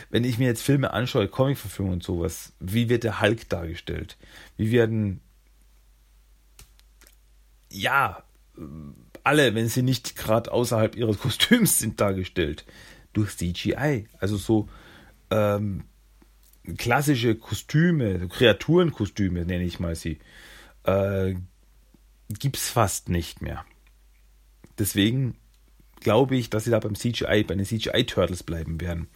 wenn 0.10 0.24
ich 0.24 0.38
mir 0.38 0.48
jetzt 0.48 0.62
Filme 0.62 0.94
anschaue, 0.94 1.28
Comic-Verfilmungen 1.28 1.98
und 1.98 2.04
sowas, 2.04 2.54
wie 2.60 2.90
wird 2.90 3.04
der 3.04 3.22
Hulk 3.22 3.50
dargestellt? 3.50 4.18
Wie 4.58 4.72
werden 4.72 5.22
ja 7.70 8.24
alle, 9.24 9.56
wenn 9.56 9.68
sie 9.68 9.82
nicht 9.82 10.16
gerade 10.16 10.52
außerhalb 10.52 10.96
ihres 10.96 11.20
Kostüms 11.20 11.80
sind, 11.80 12.00
dargestellt? 12.00 12.66
Durch 13.14 13.38
CGI. 13.38 14.08
Also 14.20 14.38
so 14.38 14.68
ähm, 15.30 15.84
klassische 16.78 17.36
Kostüme, 17.36 18.28
Kreaturenkostüme 18.28 19.46
nenne 19.46 19.64
ich 19.64 19.80
mal 19.80 19.96
sie, 19.96 20.20
äh, 20.84 21.36
gibt 22.30 22.58
es 22.58 22.70
fast 22.70 23.10
nicht 23.10 23.42
mehr. 23.42 23.66
Deswegen 24.78 25.36
glaube 26.00 26.36
ich, 26.36 26.50
dass 26.50 26.66
sie 26.66 26.72
da 26.72 26.80
beim 26.80 26.96
CGI, 26.96 27.44
bei 27.44 27.56
den 27.56 27.66
CGI-Turtles 27.66 28.44
bleiben 28.44 28.82
werden. 28.82 29.08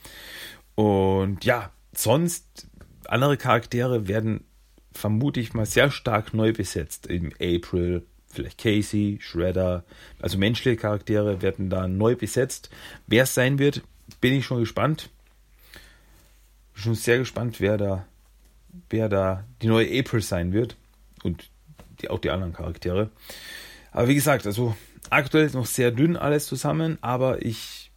Und 0.75 1.43
ja, 1.43 1.71
sonst, 1.93 2.67
andere 3.07 3.37
Charaktere 3.37 4.07
werden 4.07 4.45
vermute 4.91 5.39
ich 5.39 5.53
mal 5.53 5.65
sehr 5.65 5.91
stark 5.91 6.33
neu 6.33 6.53
besetzt. 6.53 7.07
Im 7.07 7.31
April, 7.41 8.05
vielleicht 8.37 8.57
Casey, 8.57 9.17
Shredder, 9.21 9.83
also 10.19 10.37
menschliche 10.37 10.77
Charaktere 10.77 11.41
werden 11.41 11.69
da 11.69 11.87
neu 11.87 12.15
besetzt. 12.15 12.69
Wer 13.07 13.23
es 13.23 13.33
sein 13.33 13.59
wird, 13.59 13.81
bin 14.21 14.33
ich 14.33 14.45
schon 14.45 14.59
gespannt. 14.59 15.09
Schon 16.73 16.95
sehr 16.95 17.17
gespannt, 17.17 17.59
wer 17.59 17.77
da, 17.77 18.05
wer 18.89 19.09
da 19.09 19.43
die 19.61 19.67
neue 19.67 19.99
April 19.99 20.21
sein 20.21 20.53
wird. 20.53 20.75
Und 21.23 21.49
die, 22.01 22.09
auch 22.09 22.19
die 22.19 22.29
anderen 22.29 22.53
Charaktere. 22.53 23.09
Aber 23.91 24.07
wie 24.07 24.15
gesagt, 24.15 24.45
also 24.45 24.75
aktuell 25.09 25.45
ist 25.45 25.55
noch 25.55 25.65
sehr 25.65 25.91
dünn 25.91 26.15
alles 26.15 26.45
zusammen, 26.45 26.97
aber 27.01 27.43
ich 27.43 27.91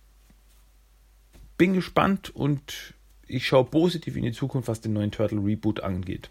bin 1.59 1.75
gespannt 1.75 2.35
und 2.35 2.95
ich 3.27 3.47
schaue 3.47 3.65
positiv 3.65 4.17
in 4.17 4.23
die 4.23 4.33
Zukunft, 4.33 4.69
was 4.69 4.81
den 4.81 4.95
neuen 4.95 5.11
Turtle 5.11 5.45
Reboot 5.45 5.81
angeht. 5.81 6.31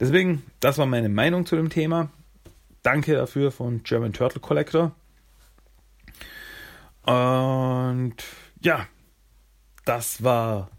Deswegen, 0.00 0.44
das 0.60 0.78
war 0.78 0.86
meine 0.86 1.08
Meinung 1.08 1.44
zu 1.44 1.56
dem 1.56 1.70
Thema. 1.70 2.10
Danke 2.88 3.16
dafür 3.16 3.52
von 3.52 3.82
German 3.82 4.14
Turtle 4.14 4.40
Collector. 4.40 4.92
Und 7.02 8.14
ja, 8.62 8.86
das 9.84 10.22
war 10.24 10.70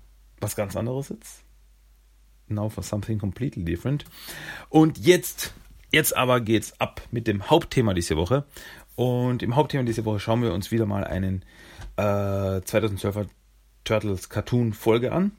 was 0.41 0.55
ganz 0.55 0.75
anderes 0.75 1.09
jetzt. 1.09 1.43
Now 2.47 2.67
for 2.67 2.81
something 2.81 3.19
completely 3.19 3.63
different. 3.63 4.05
Und 4.69 4.97
jetzt 4.97 5.53
Jetzt 5.91 6.15
aber 6.15 6.41
geht's 6.41 6.79
ab 6.79 7.01
mit 7.11 7.27
dem 7.27 7.49
Hauptthema 7.49 7.93
diese 7.93 8.15
Woche. 8.15 8.45
Und 8.95 9.41
im 9.43 9.55
Hauptthema 9.55 9.83
diese 9.83 10.05
Woche 10.05 10.19
schauen 10.19 10.41
wir 10.41 10.53
uns 10.53 10.71
wieder 10.71 10.87
mal 10.87 11.03
einen 11.03 11.43
äh, 11.95 12.01
2012er 12.01 13.27
Turtles 13.83 14.29
Cartoon 14.29 14.73
Folge 14.73 15.11
an. 15.11 15.31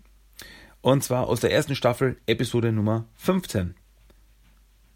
Und 0.82 1.02
zwar 1.02 1.26
aus 1.26 1.40
der 1.40 1.52
ersten 1.52 1.74
Staffel, 1.74 2.16
Episode 2.26 2.72
Nummer 2.72 3.06
15. 3.16 3.74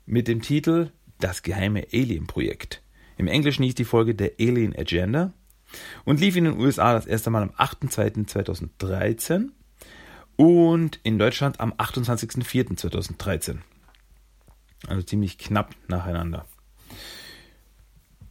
Mit 0.07 0.28
dem 0.28 0.40
Titel 0.40 0.90
Das 1.21 1.42
geheime 1.42 1.87
Alien-Projekt. 1.92 2.83
Im 3.16 3.28
Englischen 3.28 3.62
hieß 3.62 3.75
die 3.75 3.85
Folge 3.85 4.14
der 4.14 4.33
Alien 4.40 4.76
Agenda 4.76 5.33
und 6.04 6.21
lief 6.21 6.37
in 6.37 6.44
den 6.44 6.59
USA 6.59 6.92
das 6.92 7.06
erste 7.06 7.30
Mal 7.30 7.42
am 7.42 7.50
8.2.2013 7.50 9.49
und 10.37 11.00
in 11.02 11.18
Deutschland 11.18 11.61
am 11.61 11.73
28.04.2013. 11.73 13.59
Also 14.87 15.02
ziemlich 15.02 15.38
knapp 15.38 15.75
nacheinander. 15.88 16.47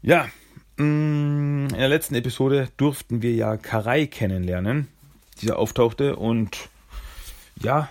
Ja, 0.01 0.27
mm, 0.77 1.67
in 1.67 1.77
der 1.77 1.89
letzten 1.89 2.15
Episode 2.15 2.69
durften 2.77 3.21
wir 3.21 3.33
ja 3.33 3.57
Karai 3.57 4.05
kennenlernen, 4.05 4.87
dieser 5.41 5.57
auftauchte 5.57 6.15
und 6.15 6.69
ja, 7.61 7.89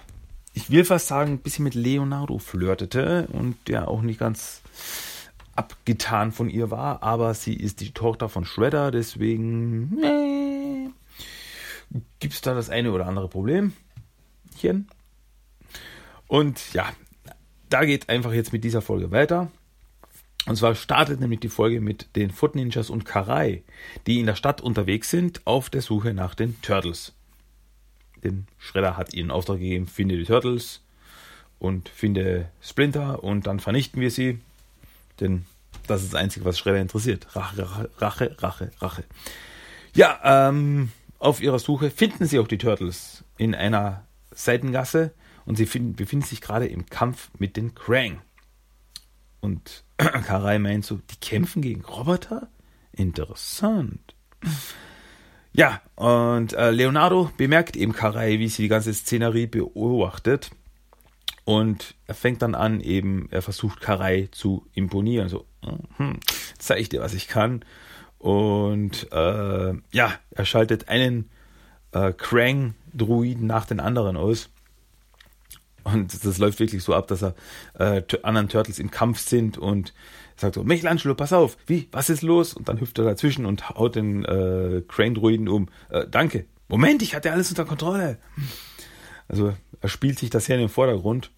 ich 0.54 0.70
will 0.70 0.84
fast 0.84 1.08
sagen, 1.08 1.32
ein 1.32 1.38
bisschen 1.38 1.64
mit 1.64 1.74
Leonardo 1.74 2.38
flirtete 2.38 3.26
und 3.32 3.56
ja 3.68 3.88
auch 3.88 4.02
nicht 4.02 4.20
ganz 4.20 4.61
abgetan 5.54 6.32
von 6.32 6.48
ihr 6.48 6.70
war, 6.70 7.02
aber 7.02 7.34
sie 7.34 7.54
ist 7.54 7.80
die 7.80 7.92
Tochter 7.92 8.28
von 8.28 8.44
Shredder, 8.44 8.90
deswegen 8.90 9.94
nee, 9.94 10.90
gibt 12.20 12.34
es 12.34 12.40
da 12.40 12.54
das 12.54 12.70
eine 12.70 12.92
oder 12.92 13.06
andere 13.06 13.28
Problemchen. 13.28 13.74
Und 16.26 16.72
ja, 16.72 16.90
da 17.68 17.84
geht 17.84 18.08
einfach 18.08 18.32
jetzt 18.32 18.52
mit 18.52 18.64
dieser 18.64 18.82
Folge 18.82 19.10
weiter. 19.10 19.50
Und 20.46 20.56
zwar 20.56 20.74
startet 20.74 21.20
nämlich 21.20 21.40
die 21.40 21.48
Folge 21.48 21.80
mit 21.80 22.16
den 22.16 22.30
Foot 22.30 22.54
Ninjas 22.54 22.90
und 22.90 23.04
Karai, 23.04 23.62
die 24.06 24.18
in 24.18 24.26
der 24.26 24.34
Stadt 24.34 24.60
unterwegs 24.60 25.08
sind 25.10 25.46
auf 25.46 25.70
der 25.70 25.82
Suche 25.82 26.14
nach 26.14 26.34
den 26.34 26.60
Turtles. 26.62 27.12
Denn 28.24 28.46
Shredder 28.58 28.96
hat 28.96 29.14
ihnen 29.14 29.30
Auftrag 29.30 29.58
gegeben, 29.58 29.86
finde 29.86 30.16
die 30.16 30.24
Turtles 30.24 30.80
und 31.58 31.88
finde 31.88 32.48
Splinter 32.60 33.22
und 33.22 33.46
dann 33.46 33.60
vernichten 33.60 34.00
wir 34.00 34.10
sie. 34.10 34.40
Denn 35.22 35.46
das 35.86 36.02
ist 36.02 36.12
das 36.12 36.20
Einzige, 36.20 36.44
was 36.44 36.58
Shredder 36.58 36.80
interessiert. 36.80 37.34
Rache, 37.34 37.62
Rache, 37.62 37.90
Rache, 37.98 38.36
Rache, 38.38 38.70
Rache. 38.80 39.04
Ja, 39.94 40.48
ähm, 40.48 40.90
auf 41.18 41.40
ihrer 41.40 41.58
Suche 41.58 41.90
finden 41.90 42.26
sie 42.26 42.38
auch 42.38 42.48
die 42.48 42.58
Turtles 42.58 43.24
in 43.38 43.54
einer 43.54 44.06
Seitengasse 44.32 45.14
und 45.44 45.56
sie 45.56 45.66
finden, 45.66 45.94
befinden 45.94 46.26
sich 46.26 46.40
gerade 46.40 46.66
im 46.66 46.86
Kampf 46.86 47.30
mit 47.38 47.56
den 47.56 47.74
Krang. 47.74 48.20
Und 49.40 49.84
Karai 49.96 50.58
meint 50.58 50.84
so, 50.84 50.96
die 50.96 51.16
kämpfen 51.20 51.62
gegen 51.62 51.84
Roboter? 51.84 52.48
Interessant. 52.92 54.14
Ja, 55.52 55.80
und 55.94 56.54
äh, 56.54 56.70
Leonardo 56.70 57.30
bemerkt 57.36 57.76
eben 57.76 57.92
Karai, 57.92 58.38
wie 58.38 58.48
sie 58.48 58.62
die 58.62 58.68
ganze 58.68 58.92
Szenerie 58.92 59.46
beobachtet. 59.46 60.50
Und 61.44 61.94
er 62.06 62.14
fängt 62.14 62.42
dann 62.42 62.54
an, 62.54 62.80
eben, 62.80 63.28
er 63.30 63.42
versucht 63.42 63.80
Karai 63.80 64.28
zu 64.30 64.66
imponieren. 64.74 65.28
So, 65.28 65.44
hm, 65.96 66.20
zeig 66.58 66.80
ich 66.80 66.88
dir, 66.88 67.00
was 67.00 67.14
ich 67.14 67.28
kann. 67.28 67.64
Und 68.18 69.10
äh, 69.12 69.74
ja, 69.90 70.12
er 70.30 70.44
schaltet 70.44 70.88
einen 70.88 71.30
äh, 71.90 72.12
Krang-Druiden 72.12 73.46
nach 73.46 73.66
den 73.66 73.80
anderen 73.80 74.16
aus. 74.16 74.50
Und 75.84 76.24
das 76.24 76.38
läuft 76.38 76.60
wirklich 76.60 76.84
so 76.84 76.94
ab, 76.94 77.08
dass 77.08 77.22
er 77.22 77.34
äh, 77.78 78.02
anderen 78.22 78.48
Turtles 78.48 78.78
im 78.78 78.92
Kampf 78.92 79.18
sind 79.18 79.58
und 79.58 79.92
sagt 80.36 80.54
so, 80.54 80.62
Michelangelo, 80.62 81.16
pass 81.16 81.32
auf, 81.32 81.56
wie, 81.66 81.88
was 81.90 82.08
ist 82.08 82.22
los? 82.22 82.54
Und 82.54 82.68
dann 82.68 82.80
hüpft 82.80 82.98
er 82.98 83.04
dazwischen 83.04 83.46
und 83.46 83.70
haut 83.70 83.96
den 83.96 84.24
äh, 84.24 84.82
Crane-Druiden 84.86 85.48
um. 85.48 85.68
Äh, 85.90 86.06
danke. 86.08 86.46
Moment, 86.68 87.02
ich 87.02 87.14
hatte 87.14 87.32
alles 87.32 87.50
unter 87.50 87.64
Kontrolle. 87.64 88.18
Also 89.28 89.54
er 89.80 89.88
spielt 89.88 90.18
sich 90.18 90.30
das 90.30 90.46
hier 90.46 90.56
in 90.56 90.62
den 90.62 90.68
Vordergrund. 90.68 91.30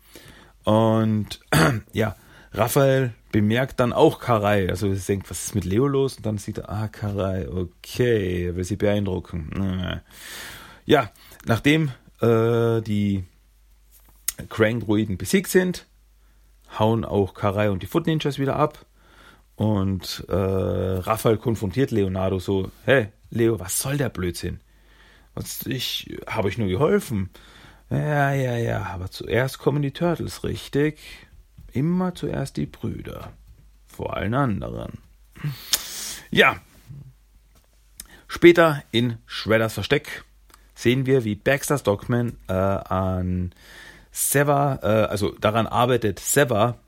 Und 0.64 1.41
ja, 1.93 2.17
Raphael 2.53 3.12
bemerkt 3.33 3.81
dann 3.81 3.93
auch 3.93 4.21
Karai. 4.21 4.69
Also 4.69 4.88
er 4.88 4.95
denkt, 4.97 5.31
was 5.31 5.45
ist 5.45 5.55
mit 5.55 5.64
Leo 5.64 5.87
los? 5.87 6.17
Und 6.17 6.26
dann 6.26 6.38
sieht 6.38 6.59
er, 6.59 6.71
ah, 6.71 6.88
Karai, 6.88 7.49
okay, 7.49 8.47
er 8.47 8.57
will 8.57 8.64
sie 8.64 8.76
beeindrucken. 8.76 10.03
Ja, 10.87 11.11
nachdem 11.47 11.91
äh, 12.21 12.81
die 12.81 13.25
Krang-Druiden 14.49 15.17
besiegt 15.17 15.49
sind, 15.49 15.87
hauen 16.79 17.05
auch 17.05 17.35
Karai 17.35 17.71
und 17.71 17.83
die 17.83 17.87
Foot 17.87 18.07
Ninjas 18.07 18.38
wieder 18.38 18.57
ab. 18.57 18.85
Und 19.57 20.25
äh, 20.29 20.35
Raphael 20.35 21.37
konfrontiert 21.37 21.91
Leonardo 21.91 22.38
so: 22.38 22.71
Hey, 22.85 23.09
Leo, 23.31 23.61
was 23.61 23.79
soll 23.79 23.97
der 23.97 24.09
Blödsinn? 24.09 24.61
Was, 25.35 25.64
ich 25.67 26.17
habe 26.26 26.49
euch 26.49 26.59
nur 26.59 26.69
geholfen. 26.69 27.31
Ja, 27.95 28.33
ja, 28.33 28.57
ja, 28.57 28.87
aber 28.87 29.11
zuerst 29.11 29.59
kommen 29.59 29.83
die 29.83 29.93
Turtles, 29.93 30.43
richtig? 30.43 30.99
Immer 31.73 32.15
zuerst 32.15 32.57
die 32.57 32.67
Brüder. 32.67 33.33
Vor 33.87 34.17
allen 34.17 34.35
anderen. 34.35 34.99
Ja. 36.31 36.57
Später 38.27 38.83
in 38.91 39.19
Shredders 39.27 39.75
Versteck 39.75 40.25
sehen 40.75 41.07
wir, 41.07 41.25
wie 41.25 41.37
Baxter 41.37 41.79
Stockman 41.79 42.37
äh, 42.49 42.53
an 42.53 43.53
Sever, 44.11 44.81
äh, 44.83 44.87
also 45.11 45.31
daran 45.31 45.69
arbeitet 45.69 46.19
Sever, 46.19 46.79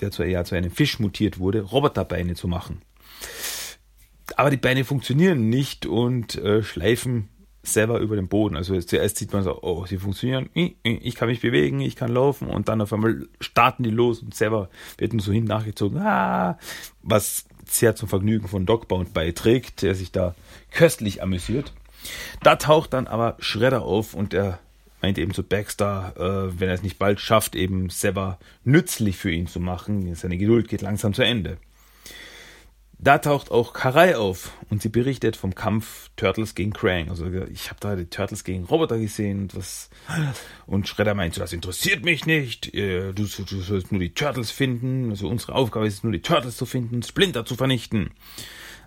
der 0.00 0.10
zu, 0.10 0.24
ja, 0.24 0.44
zu 0.44 0.56
einem 0.56 0.70
Fisch 0.70 0.98
mutiert 0.98 1.38
wurde, 1.38 1.62
Roboterbeine 1.62 2.34
zu 2.34 2.48
machen. 2.48 2.82
Aber 4.36 4.50
die 4.50 4.58
Beine 4.58 4.84
funktionieren 4.84 5.48
nicht 5.48 5.86
und 5.86 6.34
äh, 6.36 6.62
schleifen 6.62 7.30
selber 7.64 7.98
über 7.98 8.16
den 8.16 8.28
Boden. 8.28 8.56
Also 8.56 8.78
zuerst 8.80 9.16
sieht 9.16 9.32
man 9.32 9.42
so, 9.42 9.62
oh, 9.62 9.86
sie 9.86 9.98
funktionieren, 9.98 10.50
ich 10.54 11.14
kann 11.14 11.28
mich 11.28 11.40
bewegen, 11.40 11.80
ich 11.80 11.96
kann 11.96 12.12
laufen 12.12 12.48
und 12.48 12.68
dann 12.68 12.80
auf 12.80 12.92
einmal 12.92 13.26
starten 13.40 13.82
die 13.82 13.90
los 13.90 14.20
und 14.20 14.34
selber 14.34 14.68
werden 14.98 15.18
so 15.18 15.32
hin 15.32 15.44
nachgezogen, 15.44 15.98
ah, 15.98 16.58
was 17.02 17.46
sehr 17.66 17.96
zum 17.96 18.08
Vergnügen 18.08 18.48
von 18.48 18.66
Dogbound 18.66 19.14
beiträgt, 19.14 19.82
der 19.82 19.94
sich 19.94 20.12
da 20.12 20.34
köstlich 20.70 21.22
amüsiert. 21.22 21.72
Da 22.42 22.56
taucht 22.56 22.92
dann 22.92 23.06
aber 23.06 23.36
Shredder 23.38 23.82
auf 23.82 24.14
und 24.14 24.34
er 24.34 24.58
meint 25.00 25.18
eben 25.18 25.34
zu 25.34 25.42
Baxter, 25.42 26.14
äh, 26.16 26.60
wenn 26.60 26.68
er 26.68 26.74
es 26.74 26.82
nicht 26.82 26.98
bald 26.98 27.20
schafft, 27.20 27.54
eben 27.54 27.90
selber 27.90 28.38
nützlich 28.64 29.16
für 29.16 29.30
ihn 29.30 29.46
zu 29.46 29.60
machen, 29.60 30.14
seine 30.14 30.38
Geduld 30.38 30.68
geht 30.68 30.82
langsam 30.82 31.14
zu 31.14 31.22
Ende. 31.22 31.58
Da 33.04 33.18
taucht 33.18 33.50
auch 33.50 33.74
Karai 33.74 34.16
auf 34.16 34.52
und 34.70 34.80
sie 34.80 34.88
berichtet 34.88 35.36
vom 35.36 35.54
Kampf 35.54 36.08
Turtles 36.16 36.54
gegen 36.54 36.72
Krang. 36.72 37.10
Also 37.10 37.30
ich 37.52 37.68
habe 37.68 37.78
da 37.78 37.96
die 37.96 38.06
Turtles 38.06 38.44
gegen 38.44 38.64
Roboter 38.64 38.96
gesehen 38.98 39.42
und 39.42 39.54
was 39.54 39.90
und 40.64 40.88
Shredder 40.88 41.12
meint, 41.12 41.36
das 41.36 41.52
interessiert 41.52 42.02
mich 42.02 42.24
nicht. 42.24 42.72
Du, 42.72 43.12
du 43.12 43.26
sollst 43.26 43.92
nur 43.92 44.00
die 44.00 44.14
Turtles 44.14 44.50
finden. 44.50 45.10
Also 45.10 45.28
unsere 45.28 45.54
Aufgabe 45.54 45.86
ist 45.86 45.96
es 45.96 46.02
nur 46.02 46.12
die 46.12 46.22
Turtles 46.22 46.56
zu 46.56 46.64
finden, 46.64 47.02
Splinter 47.02 47.44
zu 47.44 47.56
vernichten. 47.56 48.12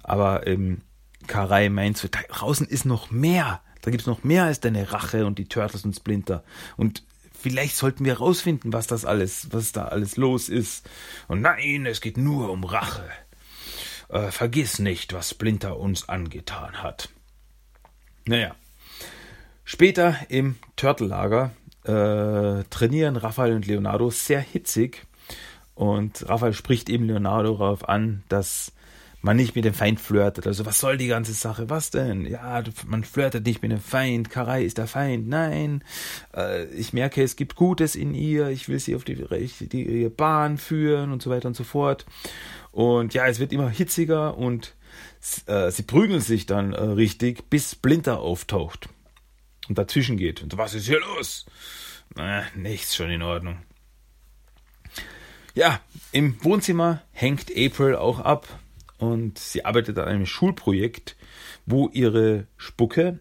Aber 0.02 0.48
ähm, 0.48 0.82
Karai 1.28 1.70
meint, 1.70 1.98
so, 1.98 2.08
da 2.08 2.20
draußen 2.28 2.66
ist 2.66 2.86
noch 2.86 3.12
mehr. 3.12 3.62
Da 3.84 3.92
gibt 3.92 4.02
es 4.02 4.08
noch 4.08 4.24
mehr 4.24 4.46
als 4.46 4.60
deine 4.60 4.94
Rache 4.94 5.28
und 5.28 5.38
die 5.38 5.48
Turtles 5.48 5.86
und 5.86 5.96
Splinter. 5.96 6.44
Und 6.76 7.04
vielleicht 7.40 7.76
sollten 7.76 8.04
wir 8.04 8.14
herausfinden, 8.14 8.74
was 8.74 8.88
das 8.88 9.06
alles, 9.06 9.50
was 9.52 9.74
da 9.74 9.90
alles 9.90 10.18
los 10.18 10.50
ist. 10.50 10.90
Und 11.28 11.42
nein, 11.42 11.86
es 11.86 12.02
geht 12.02 12.18
nur 12.18 12.50
um 12.50 12.64
Rache 12.64 13.08
äh, 14.10 14.32
vergiss 14.32 14.80
nicht, 14.80 15.14
was 15.14 15.30
Splinter 15.30 15.78
uns 15.78 16.10
angetan 16.10 16.84
hat. 16.84 17.10
Naja. 18.26 18.56
Später 19.64 20.16
im 20.30 20.56
Turtle-Lager 20.78 21.52
äh, 21.84 22.64
trainieren 22.70 23.18
Raphael 23.18 23.54
und 23.54 23.68
Leonardo 23.68 24.10
sehr 24.10 24.40
hitzig. 24.40 25.06
Und 25.76 26.28
Raphael 26.28 26.54
spricht 26.54 26.90
eben 26.90 27.06
Leonardo 27.06 27.52
darauf 27.58 27.88
an, 27.88 28.24
dass 28.30 28.72
man 29.28 29.36
nicht 29.36 29.56
mit 29.56 29.66
dem 29.66 29.74
Feind 29.74 30.00
flirtet. 30.00 30.48
Also 30.48 30.66
was 30.66 30.80
soll 30.80 30.98
die 30.98 31.08
ganze 31.08 31.34
Sache? 31.34 31.70
Was 31.70 31.92
denn? 31.92 32.26
Ja, 32.26 32.64
man 32.86 33.04
flirtet 33.04 33.46
nicht 33.46 33.62
mit 33.62 33.72
dem 33.74 33.82
Feind. 33.82 34.30
Karai 34.30 34.64
ist 34.64 34.78
der 34.78 34.88
Feind. 34.88 35.28
Nein, 35.28 35.84
äh, 36.34 36.66
ich 36.68 36.94
merke, 36.94 37.22
es 37.22 37.36
gibt 37.36 37.56
Gutes 37.56 37.96
in 37.96 38.14
ihr. 38.16 38.48
Ich 38.48 38.70
will 38.70 38.80
sie 38.80 38.96
auf 38.96 39.04
die 39.04 39.14
richtige 39.14 40.10
Bahn 40.10 40.58
führen 40.58 41.12
und 41.12 41.22
so 41.22 41.30
weiter 41.30 41.50
und 41.50 41.58
so 41.58 41.66
fort. 41.66 42.06
Und 42.72 43.14
ja, 43.14 43.28
es 43.28 43.40
wird 43.40 43.52
immer 43.52 43.70
hitziger 43.70 44.38
und 44.38 44.76
äh, 45.46 45.72
sie 45.72 45.84
prügeln 45.84 46.22
sich 46.22 46.46
dann 46.46 46.72
äh, 46.72 46.82
richtig, 46.82 47.50
bis 47.50 47.72
Splinter 47.72 48.20
auftaucht 48.20 48.88
und 49.68 49.78
dazwischen 49.78 50.16
geht. 50.16 50.42
Und 50.42 50.58
was 50.58 50.74
ist 50.74 50.88
hier 50.88 51.02
los? 51.02 51.46
Na, 52.16 52.44
nichts 52.56 52.96
schon 52.96 53.10
in 53.10 53.22
Ordnung. 53.22 53.58
Ja, 55.54 55.82
im 56.14 56.42
Wohnzimmer 56.46 57.02
hängt 57.12 57.52
April 57.58 57.98
auch 57.98 58.20
ab 58.20 58.48
und 58.98 59.38
sie 59.38 59.66
arbeitet 59.66 59.98
an 60.00 60.08
einem 60.08 60.26
Schulprojekt, 60.26 61.16
wo 61.66 61.90
ihre 61.90 62.48
Spucke, 62.58 63.20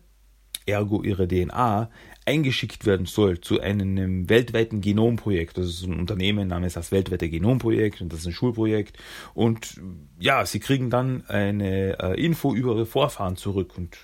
ergo 0.67 1.03
ihre 1.03 1.29
DNA, 1.29 1.91
eingeschickt 2.27 2.85
werden 2.87 3.07
soll 3.07 3.41
zu 3.41 3.61
einem 3.61 4.29
weltweiten 4.29 4.81
Genomprojekt. 4.81 5.59
Das 5.59 5.67
ist 5.67 5.85
ein 5.85 5.99
Unternehmen 5.99 6.49
namens 6.49 6.75
das 6.75 6.91
weltweite 6.91 7.31
Genomprojekt 7.31 8.01
und 8.01 8.13
das 8.13 8.21
ist 8.21 8.27
ein 8.27 8.33
Schulprojekt. 8.33 8.99
Und 9.33 9.81
ja, 10.19 10.45
sie 10.45 10.59
kriegen 10.59 10.91
dann 10.91 11.25
eine 11.29 11.99
äh, 12.01 12.21
Info 12.23 12.53
über 12.55 12.73
ihre 12.73 12.87
Vorfahren 12.87 13.37
zurück. 13.37 13.75
Und 13.77 13.97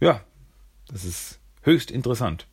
ja, 0.00 0.22
das 0.88 1.04
ist 1.04 1.40
höchst 1.62 1.92
interessant. 1.92 2.48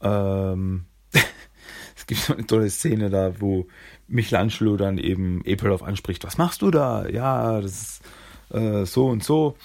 Ähm, 0.00 0.84
es 1.96 2.06
gibt 2.06 2.20
so 2.20 2.34
eine 2.34 2.46
tolle 2.46 2.70
Szene 2.70 3.10
da, 3.10 3.40
wo 3.40 3.66
Michelangelo 4.08 4.76
dann 4.76 4.98
eben 4.98 5.42
April 5.46 5.78
anspricht. 5.82 6.24
Was 6.24 6.38
machst 6.38 6.62
du 6.62 6.70
da? 6.70 7.06
Ja, 7.08 7.60
das 7.60 7.72
ist 7.72 8.02
äh, 8.50 8.84
so 8.84 9.06
und 9.06 9.22
so. 9.22 9.56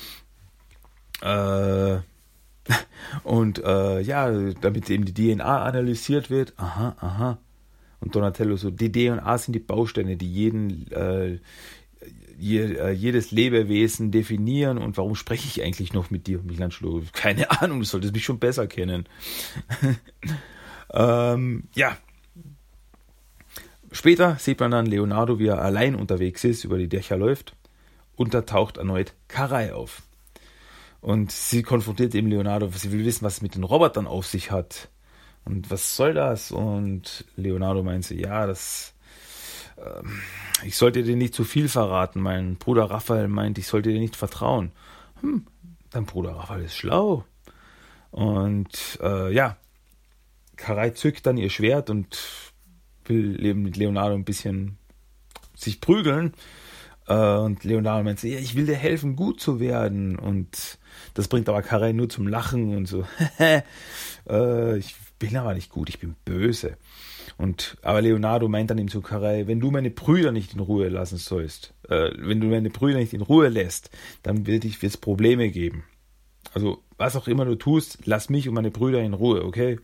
Äh, 1.21 1.97
und 3.23 3.63
äh, 3.63 4.01
ja, 4.01 4.31
damit 4.61 4.89
eben 4.89 5.05
die 5.05 5.13
DNA 5.13 5.63
analysiert 5.63 6.29
wird. 6.29 6.53
Aha, 6.57 6.95
aha. 6.99 7.37
Und 7.99 8.15
Donatello 8.15 8.57
so, 8.57 8.69
die 8.69 8.91
DNA 8.91 9.37
sind 9.37 9.53
die 9.53 9.59
Bausteine, 9.59 10.17
die 10.17 10.31
jeden, 10.31 10.91
äh, 10.91 11.39
je, 12.37 12.73
äh, 12.75 12.91
jedes 12.91 13.31
Lebewesen 13.31 14.11
definieren. 14.11 14.77
Und 14.77 14.97
warum 14.97 15.15
spreche 15.15 15.47
ich 15.47 15.63
eigentlich 15.63 15.93
noch 15.93 16.11
mit 16.11 16.27
dir, 16.27 16.41
Michelangelo? 16.43 17.01
Keine 17.13 17.49
Ahnung, 17.61 17.79
du 17.79 17.85
solltest 17.85 18.13
mich 18.13 18.25
schon 18.25 18.39
besser 18.39 18.67
kennen. 18.67 19.07
ähm, 20.93 21.63
ja. 21.75 21.97
Später 23.93 24.37
sieht 24.39 24.59
man 24.59 24.71
dann 24.71 24.87
Leonardo, 24.87 25.37
wie 25.37 25.47
er 25.47 25.61
allein 25.61 25.93
unterwegs 25.93 26.43
ist, 26.43 26.63
über 26.63 26.79
die 26.79 26.89
Dächer 26.89 27.15
läuft. 27.15 27.55
Und 28.15 28.33
da 28.33 28.41
taucht 28.41 28.77
erneut 28.77 29.13
Karai 29.27 29.71
auf. 29.73 30.01
Und 30.99 31.31
sie 31.31 31.61
konfrontiert 31.61 32.15
eben 32.15 32.27
Leonardo, 32.27 32.69
sie 32.73 32.91
will 32.91 33.05
wissen, 33.05 33.23
was 33.23 33.35
es 33.35 33.41
mit 33.43 33.53
den 33.53 33.63
Robotern 33.63 34.07
auf 34.07 34.25
sich 34.25 34.49
hat. 34.49 34.89
Und 35.45 35.69
was 35.69 35.95
soll 35.95 36.15
das? 36.15 36.51
Und 36.51 37.25
Leonardo 37.35 37.83
meint 37.83 38.05
sie, 38.05 38.19
ja, 38.19 38.47
das. 38.47 38.95
Äh, 39.77 40.65
ich 40.65 40.75
sollte 40.75 41.03
dir 41.03 41.15
nicht 41.15 41.35
zu 41.35 41.43
viel 41.43 41.69
verraten. 41.69 42.19
Mein 42.19 42.55
Bruder 42.55 42.85
Raphael 42.85 43.27
meint, 43.27 43.59
ich 43.59 43.67
sollte 43.67 43.91
dir 43.91 43.99
nicht 43.99 44.15
vertrauen. 44.15 44.71
Hm, 45.21 45.45
dein 45.91 46.05
Bruder 46.05 46.31
Raphael 46.31 46.63
ist 46.63 46.77
schlau. 46.77 47.25
Und 48.09 48.97
äh, 49.03 49.31
ja, 49.31 49.57
Karai 50.55 50.91
zückt 50.91 51.27
dann 51.27 51.37
ihr 51.37 51.49
Schwert 51.51 51.91
und 51.91 52.17
will 53.09 53.43
eben 53.43 53.63
mit 53.63 53.77
Leonardo 53.77 54.15
ein 54.15 54.25
bisschen 54.25 54.77
sich 55.55 55.81
prügeln. 55.81 56.33
Äh, 57.07 57.37
und 57.37 57.63
Leonardo 57.63 58.03
meint, 58.03 58.23
ja, 58.23 58.39
ich 58.39 58.55
will 58.55 58.65
dir 58.65 58.75
helfen, 58.75 59.15
gut 59.15 59.39
zu 59.39 59.59
werden. 59.59 60.17
Und 60.17 60.77
das 61.13 61.27
bringt 61.27 61.49
aber 61.49 61.61
Karai 61.61 61.93
nur 61.93 62.09
zum 62.09 62.27
Lachen 62.27 62.75
und 62.75 62.85
so. 62.85 63.05
äh, 64.29 64.77
ich 64.77 64.95
bin 65.19 65.37
aber 65.37 65.53
nicht 65.53 65.69
gut, 65.69 65.89
ich 65.89 65.99
bin 65.99 66.15
böse. 66.25 66.77
Und 67.37 67.77
aber 67.81 68.01
Leonardo 68.01 68.47
meint 68.47 68.69
dann 68.69 68.77
ihm 68.77 68.89
zu 68.89 69.01
Karai, 69.01 69.47
wenn 69.47 69.59
du 69.59 69.71
meine 69.71 69.89
Brüder 69.89 70.31
nicht 70.31 70.53
in 70.53 70.59
Ruhe 70.59 70.89
lassen 70.89 71.17
sollst, 71.17 71.73
äh, 71.89 72.11
wenn 72.17 72.41
du 72.41 72.47
meine 72.47 72.69
Brüder 72.69 72.99
nicht 72.99 73.13
in 73.13 73.21
Ruhe 73.21 73.49
lässt, 73.49 73.89
dann 74.21 74.45
wird 74.45 74.65
es 74.65 74.97
Probleme 74.97 75.49
geben. 75.49 75.83
Also 76.53 76.83
was 76.97 77.15
auch 77.15 77.27
immer 77.27 77.45
du 77.45 77.55
tust, 77.55 77.99
lass 78.05 78.29
mich 78.29 78.47
und 78.47 78.55
meine 78.55 78.71
Brüder 78.71 79.01
in 79.01 79.13
Ruhe, 79.13 79.43
okay? 79.43 79.79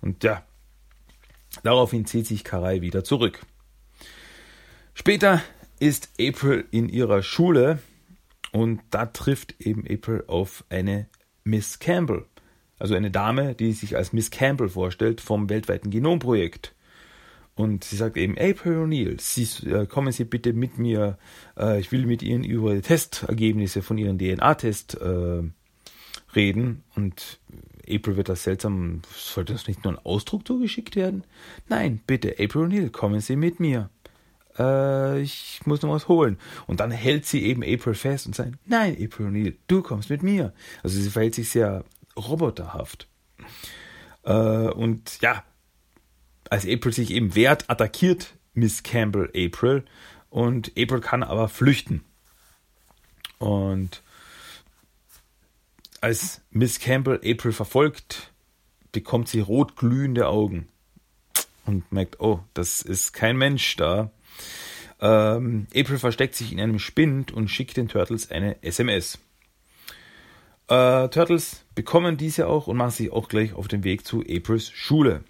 Und 0.00 0.22
ja, 0.24 0.44
daraufhin 1.62 2.06
zieht 2.06 2.26
sich 2.26 2.44
Karai 2.44 2.80
wieder 2.80 3.04
zurück. 3.04 3.40
Später 4.94 5.42
ist 5.78 6.10
April 6.20 6.64
in 6.70 6.88
ihrer 6.88 7.22
Schule 7.22 7.78
und 8.52 8.80
da 8.90 9.06
trifft 9.06 9.60
eben 9.60 9.84
April 9.88 10.24
auf 10.26 10.64
eine 10.70 11.06
Miss 11.44 11.78
Campbell. 11.78 12.24
Also 12.78 12.94
eine 12.94 13.10
Dame, 13.10 13.54
die 13.54 13.72
sich 13.72 13.96
als 13.96 14.12
Miss 14.12 14.30
Campbell 14.30 14.68
vorstellt 14.68 15.20
vom 15.20 15.48
weltweiten 15.48 15.90
Genomprojekt. 15.90 16.74
Und 17.54 17.84
sie 17.84 17.96
sagt 17.96 18.18
eben, 18.18 18.36
April 18.38 18.84
O'Neill, 18.84 19.18
Sie, 19.18 19.70
äh, 19.70 19.86
kommen 19.86 20.12
Sie 20.12 20.24
bitte 20.24 20.52
mit 20.52 20.78
mir, 20.78 21.18
äh, 21.58 21.80
ich 21.80 21.90
will 21.90 22.04
mit 22.04 22.22
Ihnen 22.22 22.44
über 22.44 22.74
die 22.74 22.82
Testergebnisse 22.82 23.80
von 23.80 23.96
Ihrem 23.96 24.18
DNA-Test 24.18 25.00
äh, 25.00 25.42
reden. 26.34 26.84
Und 26.94 27.40
April 27.88 28.16
wird 28.16 28.28
das 28.28 28.42
seltsam, 28.44 29.02
sollte 29.14 29.52
das 29.52 29.66
nicht 29.68 29.84
nur 29.84 29.94
ein 29.94 30.04
Ausdruck 30.04 30.46
zugeschickt 30.46 30.96
werden? 30.96 31.24
Nein, 31.68 32.00
bitte, 32.06 32.32
April 32.32 32.64
O'Neill, 32.64 32.90
kommen 32.90 33.20
Sie 33.20 33.36
mit 33.36 33.60
mir 33.60 33.90
äh, 34.58 35.20
ich 35.20 35.60
muss 35.64 35.82
noch 35.82 35.90
was 35.90 36.08
holen. 36.08 36.38
Und 36.66 36.80
dann 36.80 36.90
hält 36.90 37.26
sie 37.26 37.44
eben 37.44 37.62
April 37.62 37.94
fest 37.94 38.26
und 38.26 38.34
sagt, 38.34 38.52
nein, 38.64 38.94
April 38.94 39.26
O'Neil, 39.26 39.56
du 39.66 39.82
kommst 39.82 40.10
mit 40.10 40.22
mir. 40.22 40.52
Also 40.82 41.00
sie 41.00 41.10
verhält 41.10 41.34
sich 41.34 41.50
sehr 41.50 41.84
roboterhaft. 42.16 43.08
Äh, 44.24 44.32
und 44.32 45.20
ja, 45.20 45.44
als 46.50 46.66
April 46.66 46.92
sich 46.92 47.10
eben 47.10 47.34
wehrt, 47.34 47.68
attackiert 47.68 48.34
Miss 48.54 48.82
Campbell 48.82 49.30
April 49.36 49.84
und 50.30 50.72
April 50.78 51.00
kann 51.00 51.22
aber 51.22 51.48
flüchten. 51.48 52.02
Und 53.38 54.02
als 56.02 56.42
Miss 56.50 56.80
Campbell 56.80 57.20
April 57.24 57.52
verfolgt, 57.52 58.32
bekommt 58.92 59.28
sie 59.28 59.40
rot 59.40 59.76
glühende 59.76 60.28
Augen 60.28 60.68
und 61.66 61.90
merkt, 61.92 62.20
oh, 62.20 62.40
das 62.54 62.82
ist 62.82 63.12
kein 63.12 63.36
Mensch 63.36 63.76
da. 63.76 64.10
Ähm, 65.00 65.66
April 65.74 65.98
versteckt 65.98 66.34
sich 66.34 66.52
in 66.52 66.60
einem 66.60 66.78
Spind 66.78 67.32
und 67.32 67.48
schickt 67.48 67.76
den 67.76 67.88
Turtles 67.88 68.30
eine 68.30 68.62
SMS. 68.62 69.18
Äh, 70.68 71.08
Turtles 71.08 71.64
bekommen 71.74 72.16
diese 72.16 72.48
auch 72.48 72.66
und 72.66 72.76
machen 72.76 72.90
sich 72.90 73.12
auch 73.12 73.28
gleich 73.28 73.52
auf 73.52 73.68
den 73.68 73.84
Weg 73.84 74.06
zu 74.06 74.22
Aprils 74.22 74.70
Schule. 74.70 75.24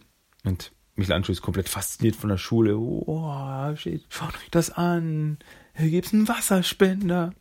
Und 0.44 0.72
Michelangelo 0.94 1.32
ist 1.32 1.42
komplett 1.42 1.68
fasziniert 1.68 2.16
von 2.16 2.30
der 2.30 2.38
Schule. 2.38 2.78
Oh, 2.78 3.74
schaut 3.76 4.34
euch 4.34 4.50
das 4.50 4.70
an. 4.70 5.38
Hier 5.74 5.90
gibt's 5.90 6.14
einen 6.14 6.28
Wasserspender. 6.28 7.34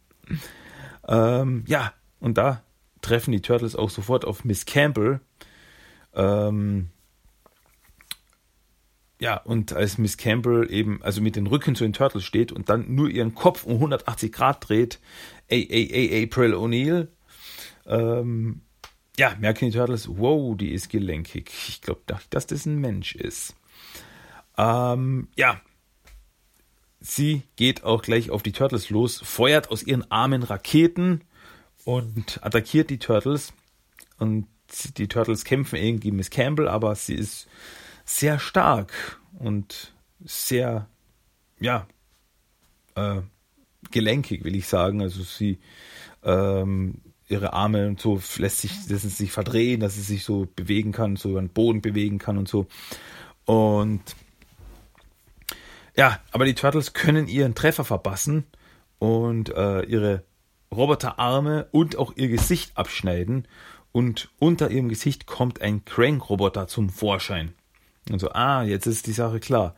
Ähm, 1.08 1.64
ja, 1.68 1.94
und 2.20 2.38
da 2.38 2.65
treffen 3.06 3.32
die 3.32 3.42
Turtles 3.42 3.76
auch 3.76 3.90
sofort 3.90 4.26
auf 4.26 4.44
Miss 4.44 4.66
Campbell. 4.66 5.22
Ähm, 6.14 6.90
ja, 9.20 9.38
und 9.38 9.74
als 9.74 9.98
Miss 9.98 10.18
Campbell 10.18 10.70
eben, 10.70 11.02
also 11.04 11.22
mit 11.22 11.36
den 11.36 11.48
Rücken 11.48 11.76
zu 11.76 11.84
den 11.84 11.94
Turtles 11.94 12.24
steht 12.24 12.52
und 12.52 12.70
dann 12.70 12.94
nur 12.94 13.10
ihren 13.10 13.34
Kopf 13.34 13.64
um 13.64 13.74
180 13.74 14.32
Grad 14.32 14.68
dreht, 14.68 15.00
ey, 15.48 15.66
ey, 15.70 15.90
ey, 15.92 16.24
April 16.24 16.54
O'Neil, 16.54 17.08
ähm, 17.86 18.62
ja, 19.18 19.36
merken 19.40 19.70
die 19.70 19.78
Turtles, 19.78 20.10
wow, 20.10 20.58
die 20.58 20.72
ist 20.72 20.90
gelenkig. 20.90 21.52
Ich 21.70 21.82
glaube, 21.82 22.02
dass 22.30 22.48
das 22.48 22.66
ein 22.66 22.80
Mensch 22.80 23.16
ist. 23.16 23.56
Ähm, 24.58 25.30
ja, 25.36 25.62
sie 27.00 27.44
geht 27.56 27.84
auch 27.84 28.02
gleich 28.02 28.32
auf 28.32 28.44
die 28.44 28.52
Turtles 28.52 28.90
los, 28.90 29.22
feuert 29.24 29.70
aus 29.70 29.84
ihren 29.84 30.10
Armen 30.12 30.44
Raketen 30.44 31.22
und 31.86 32.44
attackiert 32.44 32.90
die 32.90 33.00
Turtles. 33.00 33.54
Und 34.18 34.48
die 34.98 35.08
Turtles 35.08 35.46
kämpfen 35.46 35.78
irgendwie 35.78 36.12
Miss 36.12 36.30
Campbell, 36.30 36.68
aber 36.68 36.96
sie 36.96 37.16
ist 37.16 37.48
sehr 38.04 38.40
stark 38.40 39.20
und 39.40 39.94
sehr, 40.24 40.88
ja, 41.60 41.88
äh, 42.96 43.22
gelenkig, 43.92 44.44
will 44.44 44.56
ich 44.56 44.68
sagen. 44.68 45.02
Also 45.02 45.24
sie, 45.24 45.60
ähm, 46.24 46.96
ihre 47.28 47.54
Arme 47.54 47.88
und 47.88 48.00
so 48.00 48.22
lässt 48.38 48.60
sich, 48.60 48.88
dass 48.88 49.04
sie 49.04 49.10
sich 49.10 49.32
verdrehen, 49.32 49.80
dass 49.80 49.96
sie 49.96 50.02
sich 50.02 50.24
so 50.24 50.48
bewegen 50.56 50.92
kann, 50.92 51.16
so 51.16 51.30
über 51.30 51.42
den 51.42 51.50
Boden 51.50 51.82
bewegen 51.82 52.18
kann 52.18 52.38
und 52.38 52.48
so. 52.48 52.68
Und 53.46 54.02
ja, 55.96 56.20
aber 56.32 56.46
die 56.46 56.56
Turtles 56.56 56.94
können 56.94 57.28
ihren 57.28 57.56
Treffer 57.56 57.86
verpassen 57.86 58.46
und 59.00 59.50
äh, 59.50 59.84
ihre 59.84 60.24
Roboterarme 60.76 61.68
und 61.72 61.98
auch 61.98 62.14
ihr 62.16 62.28
Gesicht 62.28 62.78
abschneiden. 62.78 63.48
Und 63.92 64.30
unter 64.40 64.72
ihrem 64.72 64.90
Gesicht 64.90 65.26
kommt 65.26 65.62
ein 65.62 65.86
Crank-Roboter 65.86 66.68
zum 66.68 66.90
Vorschein. 66.90 67.54
Und 68.12 68.20
so, 68.20 68.30
ah, 68.32 68.64
jetzt 68.64 68.86
ist 68.86 69.08
die 69.08 69.14
Sache 69.14 69.40
klar. 69.40 69.76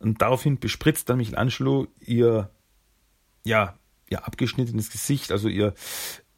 Und 0.00 0.20
daraufhin 0.20 0.58
bespritzt 0.58 1.08
dann 1.08 1.18
Michelangelo 1.18 1.86
ihr, 2.00 2.50
ja, 3.44 3.78
ihr 4.08 4.26
abgeschnittenes 4.26 4.90
Gesicht, 4.90 5.32
also 5.32 5.48
ihr, 5.48 5.74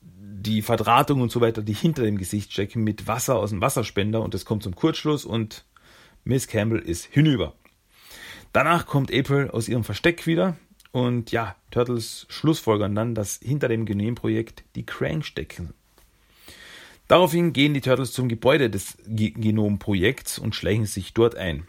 die 0.03 0.62
Verdrahtung 0.62 1.20
und 1.20 1.33
so 1.33 1.40
weiter, 1.40 1.62
die 1.62 1.72
hinter 1.72 2.03
dem 2.03 2.18
Gesicht 2.18 2.53
stecken, 2.53 2.85
mit 2.85 3.07
Wasser 3.07 3.37
aus 3.37 3.51
dem 3.51 3.61
Wasserspender 3.61 4.22
und 4.22 4.35
es 4.35 4.44
kommt 4.44 4.62
zum 4.62 4.77
Kurzschluss 4.77 5.25
und 5.25 5.64
Miss 6.25 6.46
Campbell 6.46 6.81
ist 6.81 7.07
hinüber. 7.07 7.55
Danach 8.53 8.87
kommt 8.87 9.12
April 9.12 9.51
aus 9.51 9.68
ihrem 9.68 9.85
Versteck 9.85 10.27
wieder 10.27 10.57
und 10.93 11.33
ja, 11.33 11.57
Turtles 11.71 12.27
schlussfolgern 12.29 12.95
dann, 12.95 13.15
dass 13.15 13.41
hinter 13.43 13.69
dem 13.69 13.87
Genomprojekt 13.87 14.65
die 14.77 14.87
Crank 14.87 15.25
stecken. 15.25 15.75
Daraufhin 17.09 17.53
gehen 17.53 17.75
die 17.75 17.81
Turtles 17.81 18.13
zum 18.13 18.29
Gebäude 18.29 18.71
des 18.71 18.97
Genomprojekts 19.07 20.39
und 20.39 20.55
schleichen 20.55 20.87
sich 20.87 21.13
dort 21.13 21.35
ein. 21.35 21.67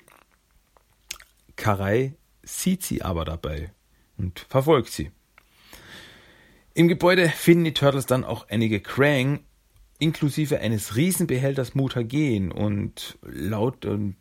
Karai 1.56 2.14
sieht 2.44 2.84
sie 2.84 3.02
aber 3.02 3.26
dabei 3.26 3.72
und 4.18 4.46
verfolgt 4.50 4.92
sie. 4.92 5.12
Im 6.74 6.88
Gebäude 6.88 7.30
finden 7.30 7.66
die 7.66 7.74
Turtles 7.74 8.06
dann 8.06 8.24
auch 8.24 8.48
einige 8.50 8.80
Krang, 8.80 9.42
inklusive 10.00 10.60
eines 10.60 10.96
Riesenbehälters 10.96 11.76
Mutagen 11.76 12.52
und 12.52 13.18
laut 13.22 13.86
und 13.86 14.16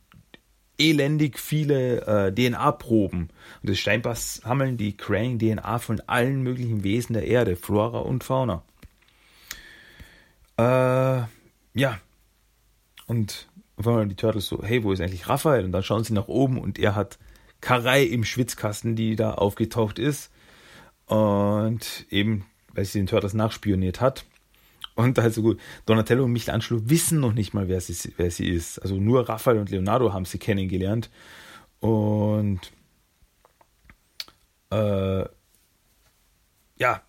elendig 0.78 1.38
viele 1.38 2.06
äh, 2.06 2.35
DNA-Proben. 2.35 3.28
Und 3.62 3.70
das 3.70 3.78
scheinbar 3.78 4.14
sammeln 4.14 4.76
die 4.76 4.96
Krang 4.96 5.38
DNA 5.38 5.78
von 5.78 6.00
allen 6.06 6.42
möglichen 6.42 6.85
Wesen 6.85 7.14
der 7.14 7.26
Erde, 7.26 7.56
Flora 7.56 8.00
und 8.00 8.24
Fauna. 8.24 8.62
Äh, 10.58 11.26
ja. 11.74 11.98
Und 13.06 13.48
auf 13.76 13.87
einmal 13.87 14.08
die 14.08 14.16
Turtles 14.16 14.46
so, 14.46 14.62
hey, 14.62 14.82
wo 14.85 14.92
ist 14.92 15.00
eigentlich 15.00 15.28
Raphael? 15.28 15.64
Und 15.64 15.72
dann 15.72 15.82
schauen 15.82 16.04
sie 16.04 16.12
nach 16.12 16.28
oben 16.28 16.58
und 16.58 16.78
er 16.78 16.94
hat 16.94 17.18
Karei 17.61 18.02
im 18.02 18.24
Schwitzkasten, 18.24 18.96
die 18.96 19.16
da 19.16 19.35
aufgetaucht 19.35 19.98
ist. 19.98 20.30
Und 21.06 22.06
eben, 22.11 22.46
weil 22.72 22.85
sie 22.85 22.98
den 22.98 23.06
Turtles 23.06 23.35
nachspioniert 23.35 24.00
hat. 24.00 24.24
Und 24.94 25.18
also 25.18 25.42
gut, 25.42 25.61
Donatello 25.87 26.24
und 26.24 26.33
Michelangelo 26.33 26.88
wissen 26.88 27.20
noch 27.20 27.33
nicht 27.33 27.55
mal, 27.55 27.68
wer 27.68 27.81
sie, 27.81 28.12
wer 28.16 28.31
sie 28.31 28.48
ist. 28.48 28.78
Also 28.78 28.96
nur 28.96 29.28
Raphael 29.28 29.59
und 29.59 29.70
Leonardo 29.70 30.12
haben 30.12 30.24
sie 30.24 30.38
kennengelernt. 30.38 31.11
Und 31.81 32.61
äh, 34.70 35.24
ja, 36.76 37.02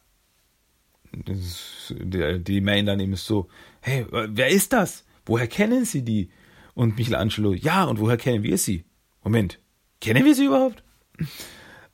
die 1.14 2.62
meinen 2.62 2.86
dann 2.86 3.00
eben 3.00 3.16
so, 3.16 3.48
hey, 3.82 4.06
wer 4.10 4.50
ist 4.50 4.74
das? 4.74 5.06
Woher 5.26 5.48
kennen 5.48 5.86
Sie 5.86 6.04
die? 6.04 6.30
Und 6.74 6.98
Michelangelo, 6.98 7.54
ja, 7.54 7.84
und 7.84 8.00
woher 8.00 8.18
kennen 8.18 8.44
wir 8.44 8.58
sie? 8.58 8.84
Moment, 9.24 9.60
kennen 10.02 10.26
wir 10.26 10.34
sie 10.34 10.46
überhaupt? 10.46 10.84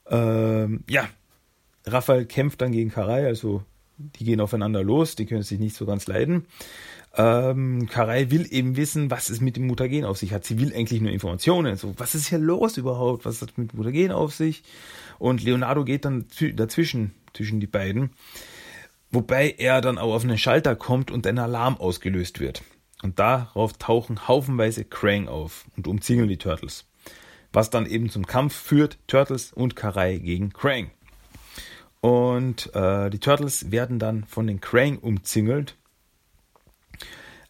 Ähm, 0.08 0.84
ja, 0.90 1.10
Raphael 1.86 2.26
kämpft 2.26 2.62
dann 2.62 2.72
gegen 2.72 2.90
Karai, 2.90 3.26
also 3.26 3.64
die 4.00 4.24
gehen 4.24 4.40
aufeinander 4.40 4.84
los, 4.84 5.16
die 5.16 5.26
können 5.26 5.44
sich 5.44 5.60
nicht 5.60 5.76
so 5.76 5.86
ganz 5.86 6.08
leiden. 6.08 6.46
Ähm, 7.16 7.88
Karai 7.90 8.32
will 8.32 8.48
eben 8.50 8.78
wissen, 8.78 9.12
was 9.12 9.30
es 9.30 9.42
mit 9.42 9.58
dem 9.58 9.68
Mutagen 9.68 10.06
auf 10.06 10.18
sich 10.18 10.32
hat. 10.32 10.46
Sie 10.46 10.60
will 10.60 10.74
eigentlich 10.74 11.02
nur 11.02 11.12
Informationen. 11.12 11.76
So, 11.76 11.94
was 11.98 12.16
ist 12.16 12.30
hier 12.30 12.38
los 12.38 12.78
überhaupt? 12.78 13.26
Was 13.26 13.42
hat 13.42 13.58
mit 13.58 13.74
Mutagen 13.74 14.12
auf 14.12 14.34
sich? 14.34 14.64
Und 15.18 15.44
Leonardo 15.44 15.84
geht 15.84 16.06
dann 16.06 16.26
dazwischen, 16.56 17.14
zwischen 17.34 17.60
die 17.60 17.68
beiden. 17.68 18.12
Wobei 19.12 19.56
er 19.58 19.82
dann 19.82 19.98
auch 19.98 20.14
auf 20.14 20.24
einen 20.24 20.38
Schalter 20.38 20.76
kommt 20.76 21.12
und 21.12 21.26
ein 21.26 21.40
Alarm 21.40 21.78
ausgelöst 21.78 22.40
wird. 22.40 22.64
Und 23.02 23.18
darauf 23.18 23.74
tauchen 23.74 24.28
haufenweise 24.28 24.86
Krang 24.86 25.28
auf 25.28 25.66
und 25.76 25.88
umzingeln 25.88 26.30
die 26.30 26.38
Turtles. 26.38 26.86
Was 27.52 27.70
dann 27.70 27.88
eben 27.88 28.10
zum 28.10 28.28
Kampf 28.28 28.54
führt, 28.54 29.00
Turtles 29.08 29.52
und 29.52 29.76
Karai 29.76 30.18
gegen 30.18 30.54
Krang. 30.54 30.92
Und 32.02 32.74
äh, 32.74 33.10
die 33.10 33.20
Turtles 33.20 33.72
werden 33.72 34.00
dann 34.00 34.24
von 34.26 34.48
den 34.48 34.62
Krang 34.62 35.00
umzingelt. 35.00 35.76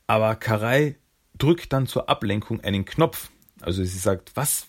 Aber 0.08 0.36
Karai 0.36 0.96
drückt 1.38 1.72
dann 1.72 1.88
zur 1.88 2.10
Ablenkung 2.10 2.62
einen 2.62 2.86
Knopf. 2.86 3.30
Also 3.62 3.84
sie 3.84 3.98
sagt, 3.98 4.32
was, 4.36 4.68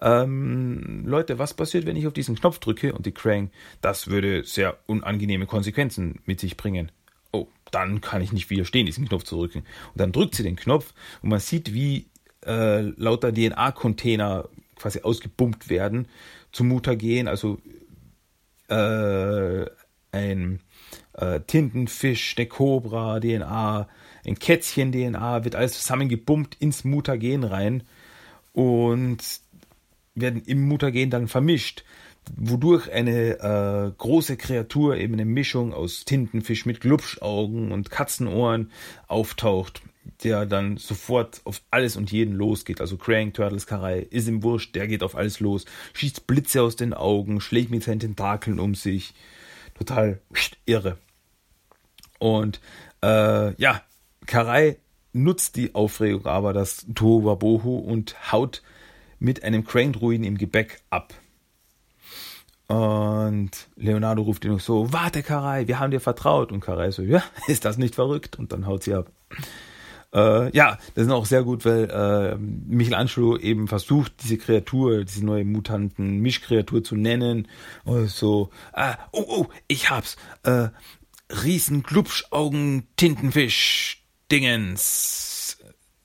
ähm, 0.00 1.04
Leute, 1.06 1.38
was 1.38 1.54
passiert, 1.54 1.86
wenn 1.86 1.96
ich 1.96 2.06
auf 2.06 2.12
diesen 2.12 2.36
Knopf 2.36 2.58
drücke? 2.58 2.92
Und 2.92 3.06
die 3.06 3.12
Krang, 3.12 3.50
das 3.80 4.08
würde 4.08 4.44
sehr 4.44 4.78
unangenehme 4.86 5.46
Konsequenzen 5.46 6.20
mit 6.26 6.40
sich 6.40 6.56
bringen. 6.56 6.92
Oh, 7.32 7.46
dann 7.70 8.00
kann 8.00 8.20
ich 8.20 8.32
nicht 8.32 8.50
widerstehen, 8.50 8.86
diesen 8.86 9.08
Knopf 9.08 9.24
zu 9.24 9.36
drücken. 9.36 9.60
Und 9.60 10.00
dann 10.00 10.12
drückt 10.12 10.34
sie 10.34 10.42
den 10.42 10.56
Knopf 10.56 10.92
und 11.22 11.30
man 11.30 11.40
sieht, 11.40 11.72
wie 11.72 12.06
äh, 12.44 12.80
lauter 12.80 13.32
DNA-Container 13.32 14.48
quasi 14.76 15.00
ausgebumpt 15.00 15.68
werden 15.68 16.08
zum 16.52 16.68
Mutagen, 16.68 17.28
also 17.28 17.58
äh, 18.68 19.66
ein 20.12 20.60
äh, 21.14 21.40
Tintenfisch, 21.40 22.34
eine 22.36 22.46
Cobra, 22.46 23.20
DNA, 23.20 23.88
ein 24.26 24.38
Kätzchen, 24.38 24.92
DNA, 24.92 25.44
wird 25.44 25.54
alles 25.54 25.80
zusammengebumpt 25.80 26.56
ins 26.60 26.84
Mutagen 26.84 27.44
rein 27.44 27.82
und 28.52 29.18
werden 30.14 30.42
im 30.46 30.66
Mutagen 30.66 31.10
dann 31.10 31.28
vermischt, 31.28 31.84
wodurch 32.36 32.90
eine 32.90 33.38
äh, 33.38 33.92
große 33.96 34.36
Kreatur, 34.36 34.96
eben 34.96 35.14
eine 35.14 35.24
Mischung 35.24 35.72
aus 35.72 36.04
Tintenfisch 36.04 36.66
mit 36.66 36.80
Glubschaugen 36.80 37.72
und 37.72 37.90
Katzenohren 37.90 38.70
auftaucht 39.06 39.82
der 40.22 40.46
dann 40.46 40.76
sofort 40.76 41.40
auf 41.44 41.62
alles 41.70 41.96
und 41.96 42.10
jeden 42.10 42.34
losgeht. 42.34 42.80
Also 42.80 42.96
Krang, 42.96 43.32
Turtles, 43.32 43.66
Karai, 43.66 44.00
ist 44.00 44.28
ihm 44.28 44.42
wurscht, 44.42 44.74
der 44.74 44.88
geht 44.88 45.02
auf 45.02 45.14
alles 45.14 45.40
los, 45.40 45.64
schießt 45.94 46.26
Blitze 46.26 46.62
aus 46.62 46.76
den 46.76 46.94
Augen, 46.94 47.40
schlägt 47.40 47.70
mit 47.70 47.84
seinen 47.84 48.00
Tentakeln 48.00 48.58
um 48.58 48.74
sich. 48.74 49.14
Total 49.74 50.20
irre. 50.66 50.98
Und 52.18 52.60
äh, 53.02 53.54
ja, 53.60 53.82
Karai 54.26 54.76
nutzt 55.12 55.56
die 55.56 55.74
Aufregung 55.74 56.26
aber 56.26 56.52
das 56.52 56.86
Tohuwabohu 56.94 57.78
und 57.78 58.32
haut 58.32 58.62
mit 59.18 59.42
einem 59.42 59.64
Crane-Druiden 59.64 60.24
im 60.24 60.38
Gebäck 60.38 60.80
ab. 60.90 61.14
Und 62.68 63.50
Leonardo 63.76 64.22
ruft 64.22 64.44
ihn 64.44 64.52
noch 64.52 64.60
so, 64.60 64.92
warte 64.92 65.22
Karai, 65.22 65.66
wir 65.66 65.80
haben 65.80 65.90
dir 65.90 66.00
vertraut. 66.00 66.52
Und 66.52 66.60
Karai 66.60 66.90
so, 66.90 67.02
ja, 67.02 67.22
ist 67.46 67.64
das 67.64 67.78
nicht 67.78 67.94
verrückt? 67.94 68.38
Und 68.38 68.52
dann 68.52 68.66
haut 68.66 68.84
sie 68.84 68.94
ab. 68.94 69.10
Äh, 70.14 70.56
ja, 70.56 70.78
das 70.94 71.06
ist 71.06 71.12
auch 71.12 71.26
sehr 71.26 71.42
gut, 71.42 71.64
weil 71.64 71.90
äh, 71.90 72.36
Michelangelo 72.38 73.36
eben 73.36 73.68
versucht, 73.68 74.22
diese 74.22 74.38
Kreatur, 74.38 75.04
diese 75.04 75.24
neue 75.24 75.44
Mutanten, 75.44 76.20
Mischkreatur 76.20 76.82
zu 76.82 76.96
nennen. 76.96 77.48
Und 77.84 78.08
so, 78.08 78.50
ah, 78.72 78.96
oh, 79.12 79.24
oh, 79.28 79.46
ich 79.66 79.90
hab's. 79.90 80.16
Äh, 80.44 80.68
Riesen 81.30 81.82
Glubschaugen 81.82 82.88
Tintenfisch 82.96 84.02
Dingens. 84.32 85.58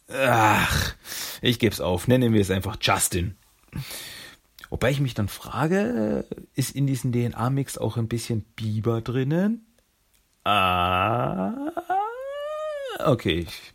ach, 0.10 0.96
ich 1.42 1.60
geb's 1.60 1.80
auf, 1.80 2.08
nennen 2.08 2.34
wir 2.34 2.42
es 2.42 2.52
einfach 2.52 2.78
Justin. 2.82 3.36
Wobei 4.70 4.92
ich 4.92 5.00
mich 5.00 5.14
dann 5.14 5.30
frage, 5.30 6.26
ist 6.56 6.76
in 6.76 6.88
diesem 6.88 7.12
DNA-Mix 7.14 7.78
auch 7.78 7.96
ein 7.96 8.08
bisschen 8.08 8.42
Biber 8.56 9.02
drinnen? 9.02 9.66
Ah, 10.44 11.54
okay, 13.06 13.46
ich 13.48 13.73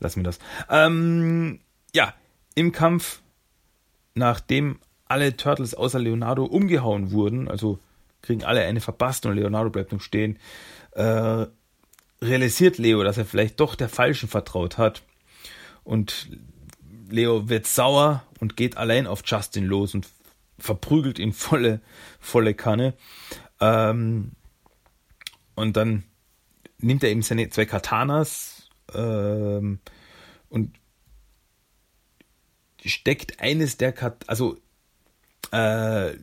lass 0.00 0.16
mir 0.16 0.22
das. 0.22 0.38
Ähm, 0.68 1.60
ja, 1.94 2.14
im 2.54 2.72
Kampf, 2.72 3.22
nachdem 4.14 4.78
alle 5.06 5.36
Turtles 5.36 5.74
außer 5.74 5.98
Leonardo 5.98 6.44
umgehauen 6.44 7.10
wurden, 7.10 7.48
also 7.48 7.78
kriegen 8.22 8.44
alle 8.44 8.62
eine 8.62 8.80
verpasst 8.80 9.26
und 9.26 9.34
Leonardo 9.34 9.70
bleibt 9.70 9.92
noch 9.92 10.00
stehen, 10.00 10.38
äh, 10.92 11.46
realisiert 12.22 12.78
Leo, 12.78 13.02
dass 13.02 13.18
er 13.18 13.24
vielleicht 13.24 13.60
doch 13.60 13.74
der 13.74 13.88
Falschen 13.88 14.28
vertraut 14.28 14.78
hat. 14.78 15.02
Und 15.84 16.28
Leo 17.08 17.48
wird 17.48 17.66
sauer 17.66 18.22
und 18.38 18.56
geht 18.56 18.76
allein 18.76 19.06
auf 19.06 19.22
Justin 19.24 19.64
los 19.64 19.94
und 19.94 20.06
verprügelt 20.58 21.18
ihn 21.18 21.32
volle, 21.32 21.80
volle 22.20 22.54
Kanne. 22.54 22.94
Ähm, 23.60 24.32
und 25.54 25.76
dann 25.76 26.04
nimmt 26.78 27.02
er 27.02 27.10
eben 27.10 27.22
seine 27.22 27.48
zwei 27.50 27.64
Katanas 27.64 28.59
ähm, 28.94 29.80
und 30.48 30.76
steckt 32.84 33.40
eines 33.40 33.76
der 33.76 33.92
Kat 33.92 34.24
also 34.28 34.56
äh, 35.52 36.14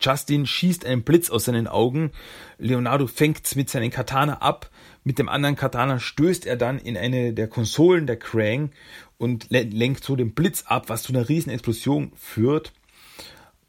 Justin 0.00 0.46
schießt 0.46 0.84
einen 0.84 1.02
Blitz 1.02 1.30
aus 1.30 1.46
seinen 1.46 1.66
Augen. 1.66 2.12
Leonardo 2.58 3.06
fängt's 3.06 3.54
mit 3.54 3.70
seinen 3.70 3.90
Katana 3.90 4.38
ab. 4.38 4.70
Mit 5.04 5.18
dem 5.18 5.28
anderen 5.28 5.56
Katana 5.56 5.98
stößt 5.98 6.46
er 6.46 6.56
dann 6.56 6.78
in 6.78 6.96
eine 6.96 7.32
der 7.32 7.48
Konsolen 7.48 8.06
der 8.06 8.18
Krang 8.18 8.72
und 9.18 9.50
lenkt 9.50 10.04
so 10.04 10.16
den 10.16 10.34
Blitz 10.34 10.64
ab, 10.66 10.88
was 10.88 11.04
zu 11.04 11.12
einer 11.12 11.28
riesen 11.28 11.50
Explosion 11.50 12.12
führt. 12.16 12.72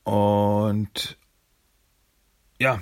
Und 0.03 1.17
ja, 2.59 2.81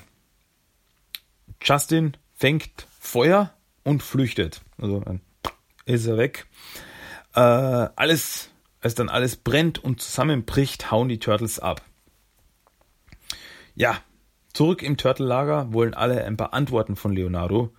Justin 1.61 2.17
fängt 2.33 2.87
Feuer 2.99 3.53
und 3.85 4.03
flüchtet. 4.03 4.61
Also 4.77 4.99
dann 4.99 5.21
ist 5.85 6.05
er 6.05 6.17
weg. 6.17 6.47
Äh, 7.33 7.39
alles, 7.39 8.49
als 8.81 8.95
dann 8.95 9.07
alles 9.07 9.37
brennt 9.37 9.81
und 9.81 10.01
zusammenbricht, 10.01 10.91
hauen 10.91 11.07
die 11.07 11.19
Turtles 11.19 11.59
ab. 11.59 11.81
Ja, 13.75 13.97
zurück 14.53 14.83
im 14.83 14.97
Turtle-Lager 14.97 15.71
wollen 15.71 15.93
alle 15.93 16.25
ein 16.25 16.37
paar 16.37 16.53
Antworten 16.53 16.95
von 16.95 17.13
Leonardo 17.13 17.73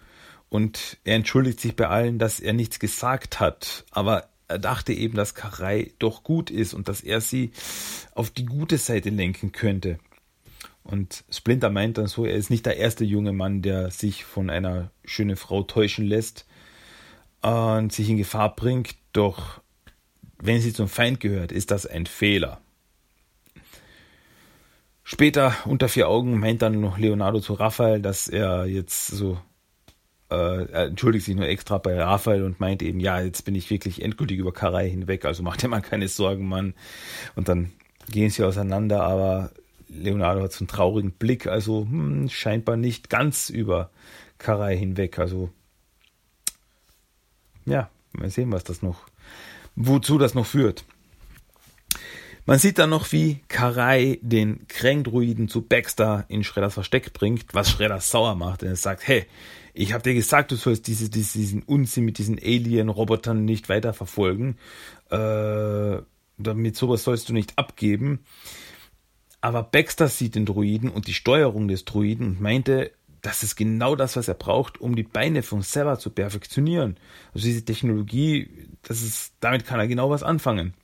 und 0.48 0.98
er 1.04 1.16
entschuldigt 1.16 1.60
sich 1.60 1.74
bei 1.74 1.88
allen, 1.88 2.18
dass 2.18 2.40
er 2.40 2.52
nichts 2.52 2.78
gesagt 2.78 3.40
hat, 3.40 3.84
aber 3.90 4.28
er 4.48 4.58
dachte 4.58 4.92
eben, 4.92 5.16
dass 5.16 5.34
Karai 5.34 5.92
doch 5.98 6.22
gut 6.22 6.50
ist 6.50 6.72
und 6.72 6.88
dass 6.88 7.00
er 7.00 7.20
sie 7.20 7.50
auf 8.14 8.30
die 8.30 8.44
gute 8.44 8.78
Seite 8.78 9.10
lenken 9.10 9.52
könnte. 9.52 9.98
Und 10.86 11.24
Splinter 11.30 11.70
meint 11.70 11.98
dann 11.98 12.06
so, 12.06 12.24
er 12.24 12.34
ist 12.34 12.50
nicht 12.50 12.64
der 12.64 12.76
erste 12.76 13.04
junge 13.04 13.32
Mann, 13.32 13.60
der 13.60 13.90
sich 13.90 14.24
von 14.24 14.50
einer 14.50 14.90
schönen 15.04 15.36
Frau 15.36 15.62
täuschen 15.62 16.06
lässt 16.06 16.46
und 17.42 17.92
sich 17.92 18.08
in 18.08 18.16
Gefahr 18.16 18.54
bringt, 18.54 18.94
doch 19.12 19.60
wenn 20.38 20.60
sie 20.60 20.72
zum 20.72 20.88
Feind 20.88 21.20
gehört, 21.20 21.50
ist 21.50 21.70
das 21.70 21.86
ein 21.86 22.06
Fehler. 22.06 22.60
Später 25.02 25.54
unter 25.64 25.88
vier 25.88 26.08
Augen 26.08 26.38
meint 26.38 26.62
dann 26.62 26.80
noch 26.80 26.98
Leonardo 26.98 27.40
zu 27.40 27.54
Raphael, 27.54 28.00
dass 28.00 28.28
er 28.28 28.66
jetzt 28.66 29.06
so 29.08 29.38
äh, 30.30 30.86
entschuldigt 30.86 31.24
sich 31.24 31.36
nur 31.36 31.46
extra 31.46 31.78
bei 31.78 32.00
Raphael 32.00 32.42
und 32.42 32.58
meint 32.58 32.82
eben, 32.82 32.98
ja, 33.00 33.20
jetzt 33.20 33.44
bin 33.44 33.54
ich 33.54 33.70
wirklich 33.70 34.02
endgültig 34.02 34.38
über 34.38 34.52
Karai 34.52 34.90
hinweg, 34.90 35.24
also 35.24 35.42
macht 35.42 35.62
dir 35.62 35.68
mal 35.68 35.80
keine 35.80 36.08
Sorgen, 36.08 36.48
Mann. 36.48 36.74
Und 37.36 37.48
dann 37.48 37.72
gehen 38.10 38.30
sie 38.30 38.42
auseinander, 38.44 39.02
aber 39.02 39.50
Leonardo 39.88 40.42
hat 40.42 40.52
so 40.52 40.60
einen 40.60 40.68
traurigen 40.68 41.12
Blick, 41.12 41.46
also 41.46 41.82
hm, 41.82 42.28
scheinbar 42.28 42.76
nicht 42.76 43.10
ganz 43.10 43.50
über 43.50 43.90
Karai 44.38 44.76
hinweg. 44.76 45.18
Also 45.18 45.50
ja, 47.64 47.90
mal 48.12 48.30
sehen, 48.30 48.52
was 48.52 48.64
das 48.64 48.82
noch, 48.82 49.06
wozu 49.74 50.18
das 50.18 50.34
noch 50.34 50.46
führt. 50.46 50.84
Man 52.48 52.60
sieht 52.60 52.78
dann 52.78 52.90
noch, 52.90 53.10
wie 53.10 53.40
Karai 53.48 54.20
den 54.22 54.68
Krang-Druiden 54.68 55.48
zu 55.48 55.62
Baxter 55.62 56.24
in 56.28 56.44
Shredders 56.44 56.74
Versteck 56.74 57.12
bringt, 57.12 57.46
was 57.54 57.70
Shredder 57.70 58.00
sauer 58.00 58.36
macht. 58.36 58.62
Denn 58.62 58.68
er 58.68 58.76
sagt, 58.76 59.06
hey, 59.08 59.26
ich 59.74 59.92
habe 59.92 60.04
dir 60.04 60.14
gesagt, 60.14 60.52
du 60.52 60.56
sollst 60.56 60.86
diese, 60.86 61.10
diesen 61.10 61.64
Unsinn 61.64 62.04
mit 62.04 62.18
diesen 62.18 62.38
Alien-Robotern 62.38 63.44
nicht 63.44 63.68
weiterverfolgen. 63.68 64.58
Äh, 65.10 65.98
damit 66.38 66.76
sowas 66.76 67.02
sollst 67.02 67.28
du 67.28 67.32
nicht 67.32 67.58
abgeben. 67.58 68.20
Aber 69.40 69.62
Baxter 69.62 70.08
sieht 70.08 70.34
den 70.34 70.46
Druiden 70.46 70.90
und 70.90 71.06
die 71.06 71.14
Steuerung 71.14 71.68
des 71.68 71.84
Druiden 71.84 72.26
und 72.28 72.40
meinte, 72.40 72.92
das 73.22 73.42
ist 73.42 73.56
genau 73.56 73.96
das, 73.96 74.16
was 74.16 74.28
er 74.28 74.34
braucht, 74.34 74.80
um 74.80 74.94
die 74.94 75.02
Beine 75.02 75.42
von 75.42 75.62
Sever 75.62 75.98
zu 75.98 76.10
perfektionieren. 76.10 76.96
Also 77.34 77.46
diese 77.46 77.64
Technologie, 77.64 78.68
das 78.82 79.02
ist, 79.02 79.34
damit 79.40 79.66
kann 79.66 79.80
er 79.80 79.88
genau 79.88 80.10
was 80.10 80.22
anfangen. 80.22 80.74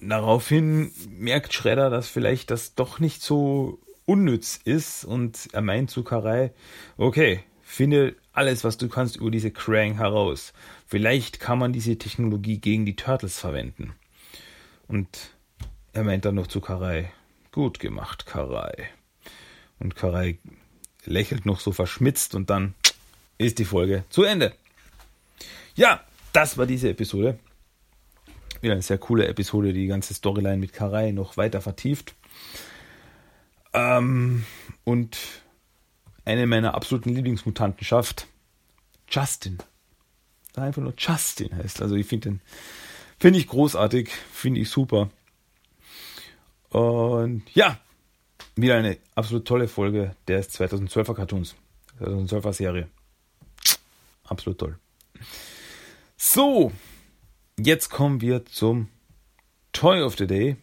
Daraufhin 0.00 0.92
merkt 1.10 1.54
Schredder, 1.54 1.90
dass 1.90 2.08
vielleicht 2.08 2.50
das 2.50 2.74
doch 2.74 3.00
nicht 3.00 3.22
so 3.22 3.80
unnütz 4.04 4.60
ist 4.64 5.04
und 5.04 5.48
er 5.52 5.60
meint 5.60 5.90
zu 5.90 6.04
Karai, 6.04 6.52
okay, 6.96 7.40
finde 7.62 8.16
alles, 8.32 8.64
was 8.64 8.78
du 8.78 8.88
kannst 8.88 9.16
über 9.16 9.30
diese 9.30 9.50
Krang 9.50 9.96
heraus. 9.96 10.52
Vielleicht 10.86 11.40
kann 11.40 11.58
man 11.58 11.72
diese 11.72 11.98
Technologie 11.98 12.58
gegen 12.58 12.86
die 12.86 12.96
Turtles 12.96 13.38
verwenden. 13.38 13.92
Und 14.86 15.36
er 15.92 16.04
meint 16.04 16.24
dann 16.24 16.34
noch 16.34 16.46
zu 16.46 16.60
Karai, 16.60 17.10
gut 17.52 17.78
gemacht, 17.78 18.26
Karai. 18.26 18.88
Und 19.78 19.96
Karai 19.96 20.38
lächelt 21.04 21.46
noch 21.46 21.60
so 21.60 21.72
verschmitzt 21.72 22.34
und 22.34 22.50
dann 22.50 22.74
ist 23.38 23.58
die 23.58 23.64
Folge 23.64 24.04
zu 24.10 24.24
Ende. 24.24 24.54
Ja, 25.74 26.00
das 26.32 26.58
war 26.58 26.66
diese 26.66 26.90
Episode. 26.90 27.38
Wieder 28.60 28.72
eine 28.72 28.82
sehr 28.82 28.98
coole 28.98 29.28
Episode, 29.28 29.72
die, 29.72 29.82
die 29.82 29.86
ganze 29.86 30.14
Storyline 30.14 30.58
mit 30.58 30.72
Karai 30.72 31.12
noch 31.12 31.36
weiter 31.36 31.60
vertieft. 31.60 32.14
Ähm, 33.72 34.44
und 34.84 35.18
eine 36.24 36.46
meiner 36.46 36.74
absoluten 36.74 37.14
Lieblingsmutanten 37.14 37.84
schafft 37.84 38.26
Justin. 39.08 39.58
Einfach 40.54 40.82
nur 40.82 40.94
Justin 40.98 41.56
heißt. 41.56 41.80
Also 41.80 41.94
ich 41.94 42.06
finde 42.06 42.30
den, 42.30 42.40
finde 43.18 43.38
ich 43.38 43.46
großartig, 43.46 44.10
finde 44.32 44.60
ich 44.60 44.70
super. 44.70 45.10
Und 46.70 47.42
ja, 47.54 47.78
wieder 48.56 48.76
eine 48.76 48.98
absolut 49.14 49.46
tolle 49.46 49.68
Folge 49.68 50.14
des 50.26 50.50
2012er 50.58 51.14
Cartoons, 51.14 51.54
2012er 52.00 52.52
Serie. 52.52 52.88
Absolut 54.24 54.58
toll. 54.58 54.78
So, 56.16 56.72
jetzt 57.58 57.88
kommen 57.88 58.20
wir 58.20 58.44
zum 58.46 58.88
Toy 59.72 60.02
of 60.02 60.16
the 60.18 60.26
Day. 60.26 60.56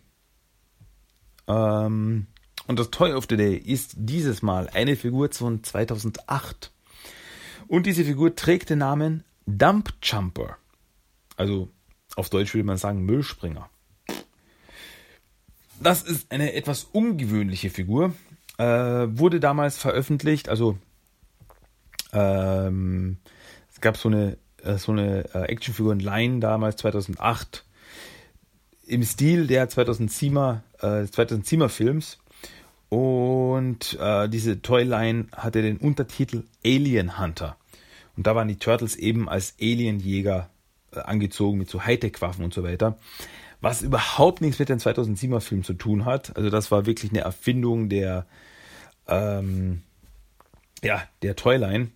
Ähm, 1.47 2.27
und 2.67 2.79
das 2.79 2.91
Toy 2.91 3.13
of 3.13 3.25
the 3.29 3.37
Day 3.37 3.55
ist 3.55 3.93
dieses 3.95 4.41
Mal 4.41 4.69
eine 4.69 4.95
Figur 4.95 5.31
von 5.31 5.63
2008. 5.63 6.71
Und 7.67 7.85
diese 7.85 8.03
Figur 8.05 8.35
trägt 8.35 8.69
den 8.69 8.79
Namen 8.79 9.23
Dump 9.45 9.93
Jumper. 10.03 10.57
Also 11.35 11.69
auf 12.15 12.29
Deutsch 12.29 12.53
würde 12.53 12.65
man 12.65 12.77
sagen 12.77 13.05
Müllspringer. 13.05 13.69
Das 15.79 16.01
ist 16.01 16.31
eine 16.31 16.53
etwas 16.53 16.85
ungewöhnliche 16.91 17.69
Figur. 17.69 18.13
Äh, 18.57 18.63
wurde 18.65 19.39
damals 19.39 19.77
veröffentlicht, 19.77 20.47
also 20.47 20.77
ähm, 22.13 23.17
es 23.73 23.81
gab 23.81 23.97
so 23.97 24.07
eine, 24.07 24.37
äh, 24.63 24.77
so 24.77 24.93
eine 24.93 25.25
äh, 25.33 25.43
Actionfigur 25.43 25.91
in 25.91 25.99
Line 25.99 26.39
damals 26.39 26.77
2008 26.77 27.65
im 28.87 29.03
Stil 29.03 29.47
der 29.47 29.69
2007er, 29.69 30.61
äh, 30.79 31.03
2007er 31.03 31.67
Films. 31.67 32.19
Und 32.87 33.97
äh, 33.99 34.29
diese 34.29 34.61
Toyline 34.61 35.25
hatte 35.33 35.61
den 35.61 35.77
Untertitel 35.77 36.43
Alien 36.63 37.19
Hunter. 37.19 37.57
Und 38.15 38.25
da 38.27 38.35
waren 38.35 38.47
die 38.47 38.57
Turtles 38.57 38.95
eben 38.95 39.27
als 39.27 39.55
Alienjäger 39.59 40.49
äh, 40.91 40.99
angezogen 40.99 41.57
mit 41.57 41.69
so 41.69 41.83
Hightech-Waffen 41.83 42.45
und 42.45 42.53
so 42.53 42.63
weiter 42.63 42.97
was 43.65 43.81
überhaupt 43.81 44.41
nichts 44.41 44.59
mit 44.59 44.69
dem 44.69 44.77
2007er 44.77 45.39
Film 45.39 45.63
zu 45.63 45.73
tun 45.73 46.05
hat. 46.05 46.37
Also 46.37 46.51
das 46.51 46.69
war 46.69 46.85
wirklich 46.85 47.09
eine 47.11 47.21
Erfindung 47.21 47.89
der, 47.89 48.27
ähm, 49.07 49.81
ja, 50.83 51.01
der 51.23 51.35
Toyline. 51.35 51.89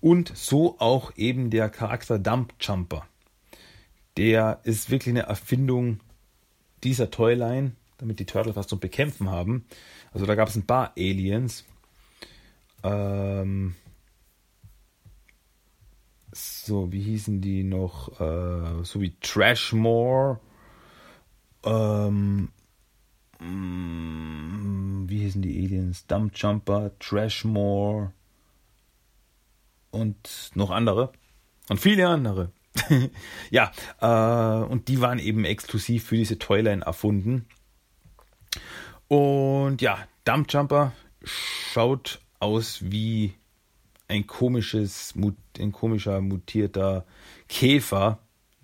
Und 0.00 0.30
so 0.36 0.78
auch 0.78 1.10
eben 1.16 1.50
der 1.50 1.70
Charakter 1.70 2.20
Dump 2.20 2.54
Jumper. 2.60 3.04
Der 4.16 4.60
ist 4.62 4.92
wirklich 4.92 5.12
eine 5.12 5.24
Erfindung 5.24 5.98
dieser 6.84 7.10
Toyline, 7.10 7.72
damit 7.98 8.20
die 8.20 8.26
Turtles 8.26 8.54
was 8.54 8.68
zum 8.68 8.78
Bekämpfen 8.78 9.28
haben. 9.28 9.64
Also 10.12 10.24
da 10.24 10.36
gab 10.36 10.50
es 10.50 10.54
ein 10.54 10.66
paar 10.66 10.92
Aliens. 10.96 11.64
Ähm, 12.84 13.74
so, 16.30 16.92
wie 16.92 17.02
hießen 17.02 17.40
die 17.40 17.64
noch? 17.64 18.20
Äh, 18.20 18.84
so 18.84 19.00
wie 19.00 19.16
Trashmore. 19.20 20.38
Ähm, 21.64 22.50
mm, 23.38 25.08
wie 25.08 25.18
hießen 25.18 25.42
die 25.42 25.64
Aliens? 25.64 26.06
Dumpjumper, 26.06 26.92
Trashmore 26.98 28.12
und 29.90 30.50
noch 30.54 30.70
andere. 30.70 31.12
Und 31.68 31.80
viele 31.80 32.08
andere. 32.08 32.52
ja, 33.50 33.72
äh, 34.00 34.64
und 34.64 34.88
die 34.88 35.00
waren 35.00 35.18
eben 35.18 35.44
exklusiv 35.44 36.04
für 36.04 36.16
diese 36.16 36.38
Toyline 36.38 36.84
erfunden. 36.84 37.46
Und 39.08 39.82
ja, 39.82 39.98
Dumpjumper 40.24 40.92
schaut 41.24 42.20
aus 42.38 42.78
wie 42.82 43.34
ein 44.08 44.26
komisches, 44.26 45.14
ein 45.58 45.72
komischer 45.72 46.20
mutierter 46.20 47.04
Käfer, 47.48 48.18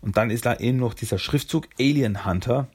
Und 0.01 0.17
dann 0.17 0.29
ist 0.29 0.45
da 0.45 0.55
eben 0.55 0.77
noch 0.77 0.93
dieser 0.93 1.17
Schriftzug 1.17 1.67
Alien 1.79 2.25
Hunter 2.25 2.67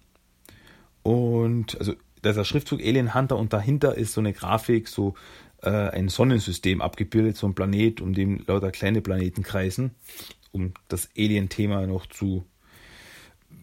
und 1.03 1.79
also 1.79 1.95
dieser 2.25 2.45
Schriftzug 2.45 2.81
Alien 2.81 3.15
Hunter 3.15 3.37
und 3.37 3.53
dahinter 3.53 3.97
ist 3.97 4.13
so 4.13 4.21
eine 4.21 4.33
Grafik, 4.33 4.89
so 4.89 5.15
äh, 5.63 5.71
ein 5.71 6.09
Sonnensystem 6.09 6.81
abgebildet, 6.81 7.37
so 7.37 7.47
ein 7.47 7.55
Planet, 7.55 8.01
um 8.01 8.13
dem 8.13 8.45
lauter 8.47 8.71
kleine 8.71 9.01
Planeten 9.01 9.43
kreisen 9.43 9.95
um 10.53 10.75
das 10.89 11.09
Alien-Thema 11.17 11.87
noch 11.87 12.07
zu 12.07 12.45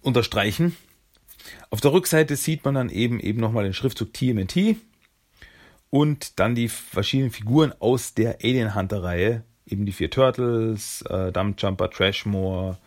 unterstreichen. 0.02 0.76
Auf 1.70 1.82
der 1.82 1.94
Rückseite 1.94 2.36
sieht 2.36 2.66
man 2.66 2.76
dann 2.76 2.90
eben 2.90 3.20
eben 3.20 3.40
nochmal 3.40 3.64
den 3.64 3.74
Schriftzug 3.74 4.14
TMNT 4.14 4.78
und 5.90 6.40
dann 6.40 6.56
die 6.56 6.70
verschiedenen 6.70 7.32
Figuren 7.32 7.74
aus 7.80 8.14
der 8.14 8.40
Alien 8.44 8.76
Hunter 8.76 9.04
Reihe, 9.04 9.44
eben 9.66 9.86
die 9.86 9.92
vier 9.92 10.10
Turtles, 10.10 11.02
äh, 11.04 11.32
Dumpjumper, 11.32 11.90
Trashmore, 11.90 12.78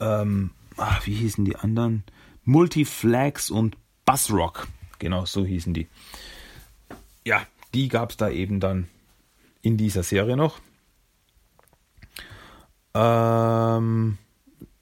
ähm, 0.00 0.50
ach, 0.76 1.06
wie 1.06 1.14
hießen 1.14 1.44
die 1.44 1.56
anderen? 1.56 2.04
Multiflags 2.44 3.50
und 3.50 3.76
Buzzrock. 4.04 4.68
Genau, 4.98 5.24
so 5.24 5.44
hießen 5.44 5.74
die. 5.74 5.88
Ja, 7.24 7.42
die 7.74 7.88
gab 7.88 8.10
es 8.10 8.16
da 8.16 8.30
eben 8.30 8.60
dann 8.60 8.88
in 9.62 9.76
dieser 9.76 10.02
Serie 10.02 10.36
noch. 10.36 10.60
Ähm, 12.94 14.16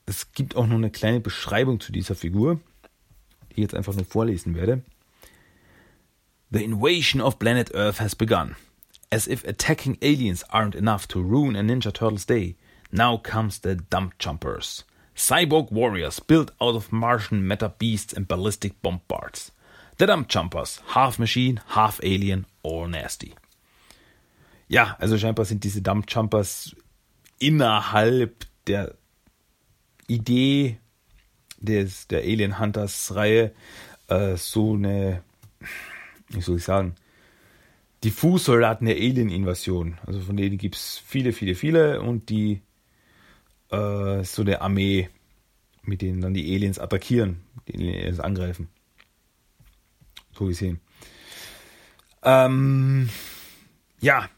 es 0.07 0.33
gibt 0.33 0.57
auch 0.57 0.67
noch 0.67 0.77
eine 0.77 0.91
kleine 0.91 1.21
Beschreibung 1.21 1.81
zu 1.81 1.93
dieser 1.93 2.15
Figur, 2.15 2.61
die 3.51 3.53
ich 3.53 3.59
jetzt 3.59 3.75
einfach 3.75 3.95
nur 3.95 4.05
vorlesen 4.05 4.55
werde. 4.55 4.83
The 6.51 6.63
invasion 6.63 7.21
of 7.21 7.39
planet 7.39 7.75
Earth 7.75 8.01
has 8.01 8.15
begun. 8.15 8.57
As 9.11 9.27
if 9.27 9.45
attacking 9.45 9.99
aliens 10.03 10.45
aren't 10.51 10.75
enough 10.75 11.07
to 11.09 11.21
ruin 11.21 11.57
a 11.57 11.63
Ninja 11.63 11.93
Turtles 11.93 12.27
day, 12.27 12.57
now 12.93 13.17
comes 13.17 13.61
the 13.61 13.77
Dump 13.77 14.19
Jumpers. 14.19 14.85
Cyborg 15.17 15.71
warriors 15.71 16.21
built 16.21 16.51
out 16.61 16.75
of 16.75 16.93
Martian 16.93 17.47
meta 17.47 17.69
beasts 17.69 18.13
and 18.13 18.27
ballistic 18.27 18.81
bombards. 18.83 19.53
The 19.99 20.07
Dump 20.07 20.29
Jumpers, 20.29 20.81
half 20.89 21.19
machine, 21.19 21.61
half 21.69 22.01
alien 22.03 22.47
or 22.63 22.89
nasty. 22.89 23.35
Ja, 24.69 24.97
also 24.99 25.17
scheinbar 25.17 25.45
sind 25.45 25.63
diese 25.63 25.83
Dump 25.83 26.07
Jumpers 26.09 26.75
innerhalb 27.39 28.47
der 28.67 28.95
Idee 30.07 30.79
des, 31.59 32.09
der 32.09 32.21
Alien 32.21 32.59
Hunters 32.59 33.15
Reihe 33.15 33.53
äh, 34.09 34.37
so 34.37 34.75
eine, 34.75 35.23
wie 36.29 36.41
soll 36.41 36.57
ich 36.57 36.65
sagen, 36.65 36.95
die 38.03 38.11
Fußsoldaten 38.11 38.87
der 38.87 38.97
Alien-Invasion. 38.97 39.99
Also 40.07 40.21
von 40.21 40.37
denen 40.37 40.59
gibt 40.59 40.77
es 40.77 41.03
viele, 41.05 41.33
viele, 41.33 41.55
viele 41.55 42.03
und 42.03 42.29
die 42.29 42.61
äh, 43.71 44.23
so 44.25 44.43
eine 44.43 44.61
Armee, 44.61 45.09
mit 45.83 46.03
denen 46.03 46.21
dann 46.21 46.35
die 46.35 46.55
Aliens 46.55 46.79
attackieren, 46.79 47.41
die 47.67 47.75
Aliens 47.75 48.21
angreifen. 48.21 48.69
So 50.37 50.47
gesehen. 50.47 50.81
Ähm, 52.23 53.09
ja, 54.01 54.29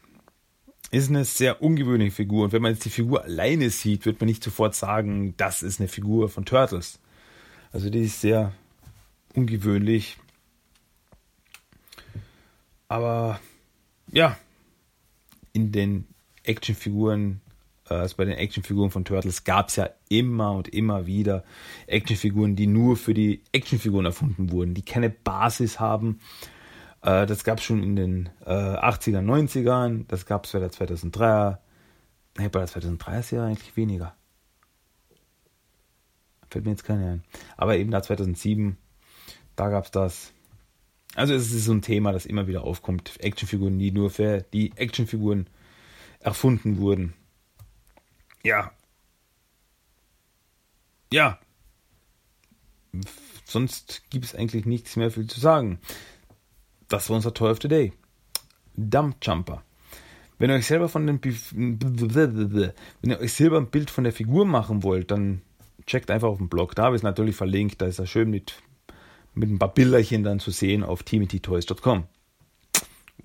ist 0.91 1.09
eine 1.09 1.25
sehr 1.25 1.61
ungewöhnliche 1.61 2.11
Figur. 2.11 2.45
Und 2.45 2.53
wenn 2.53 2.61
man 2.61 2.73
jetzt 2.73 2.85
die 2.85 2.89
Figur 2.89 3.23
alleine 3.23 3.69
sieht, 3.69 4.05
wird 4.05 4.19
man 4.19 4.27
nicht 4.27 4.43
sofort 4.43 4.75
sagen, 4.75 5.33
das 5.37 5.63
ist 5.63 5.79
eine 5.79 5.89
Figur 5.89 6.29
von 6.29 6.45
Turtles. 6.45 6.99
Also 7.71 7.89
die 7.89 8.03
ist 8.03 8.21
sehr 8.21 8.53
ungewöhnlich. 9.35 10.17
Aber 12.87 13.39
ja, 14.11 14.37
in 15.51 15.73
den 15.73 16.07
Actionfiguren, 16.43 17.41
äh, 17.89 17.95
also 17.95 18.15
bei 18.15 18.23
den 18.23 18.37
Actionfiguren 18.37 18.91
von 18.91 19.03
Turtles 19.03 19.43
gab 19.43 19.67
es 19.67 19.75
ja 19.75 19.89
immer 20.07 20.53
und 20.53 20.69
immer 20.69 21.05
wieder 21.05 21.43
Actionfiguren, 21.87 22.55
die 22.55 22.67
nur 22.67 22.95
für 22.95 23.13
die 23.13 23.41
Actionfiguren 23.51 24.05
erfunden 24.05 24.51
wurden, 24.51 24.73
die 24.73 24.83
keine 24.83 25.09
Basis 25.09 25.81
haben 25.81 26.19
äh, 27.01 27.25
das 27.25 27.43
gab 27.43 27.59
es 27.59 27.63
schon 27.63 27.83
in 27.83 27.95
den 27.95 28.29
äh, 28.45 28.51
80er, 28.51 29.21
90ern. 29.21 30.05
Das 30.07 30.25
gab 30.25 30.45
es 30.45 30.51
bei 30.51 30.59
der 30.59 30.71
2003er. 30.71 31.59
Nee, 32.37 32.49
bei 32.49 32.59
der 32.59 32.67
2003 32.67 33.19
ist 33.19 33.31
ja 33.31 33.45
eigentlich 33.45 33.75
weniger. 33.75 34.15
Fällt 36.49 36.65
mir 36.65 36.71
jetzt 36.71 36.85
keine 36.85 37.11
ein. 37.11 37.23
Aber 37.57 37.77
eben 37.77 37.91
da 37.91 38.01
2007, 38.01 38.77
da 39.55 39.69
gab 39.69 39.85
es 39.85 39.91
das. 39.91 40.33
Also 41.15 41.33
es 41.33 41.51
ist 41.51 41.65
so 41.65 41.73
ein 41.73 41.81
Thema, 41.81 42.11
das 42.11 42.25
immer 42.25 42.47
wieder 42.47 42.63
aufkommt. 42.63 43.19
Actionfiguren, 43.19 43.79
die 43.79 43.91
nur 43.91 44.09
für 44.09 44.41
die 44.53 44.71
Actionfiguren 44.75 45.49
erfunden 46.19 46.77
wurden. 46.77 47.13
Ja. 48.43 48.71
Ja. 51.11 51.39
Sonst 53.45 54.03
gibt 54.09 54.25
es 54.25 54.35
eigentlich 54.35 54.65
nichts 54.65 54.95
mehr 54.95 55.11
viel 55.11 55.27
zu 55.27 55.39
sagen 55.39 55.79
das 56.89 57.09
war 57.09 57.15
unser 57.15 57.33
Toy 57.33 57.51
of 57.51 57.59
the 57.61 57.67
Day. 57.67 57.93
Dump 58.75 59.17
Jumper. 59.21 59.63
Wenn 60.39 60.51
ihr 60.51 60.55
euch 60.55 60.67
selber 60.67 60.87
von 60.87 61.07
den 61.07 61.19
wenn 61.23 62.73
ihr 63.09 63.19
euch 63.19 63.33
selber 63.33 63.57
ein 63.57 63.69
Bild 63.69 63.89
von 63.89 64.03
der 64.03 64.13
Figur 64.13 64.45
machen 64.45 64.83
wollt, 64.83 65.09
dann 65.11 65.41
checkt 65.85 66.11
einfach 66.11 66.27
auf 66.27 66.37
dem 66.37 66.49
Blog. 66.49 66.75
Da 66.75 66.83
habe 66.83 66.95
ich 66.95 66.99
es 66.99 67.03
natürlich 67.03 67.35
verlinkt. 67.35 67.81
Da 67.81 67.87
ist 67.87 67.99
er 67.99 68.05
schön 68.05 68.29
mit, 68.29 68.61
mit 69.33 69.49
ein 69.49 69.57
paar 69.57 69.73
Bilderchen 69.73 70.23
dann 70.23 70.39
zu 70.39 70.51
sehen 70.51 70.83
auf 70.83 71.03
teamitoys.com. 71.03 72.03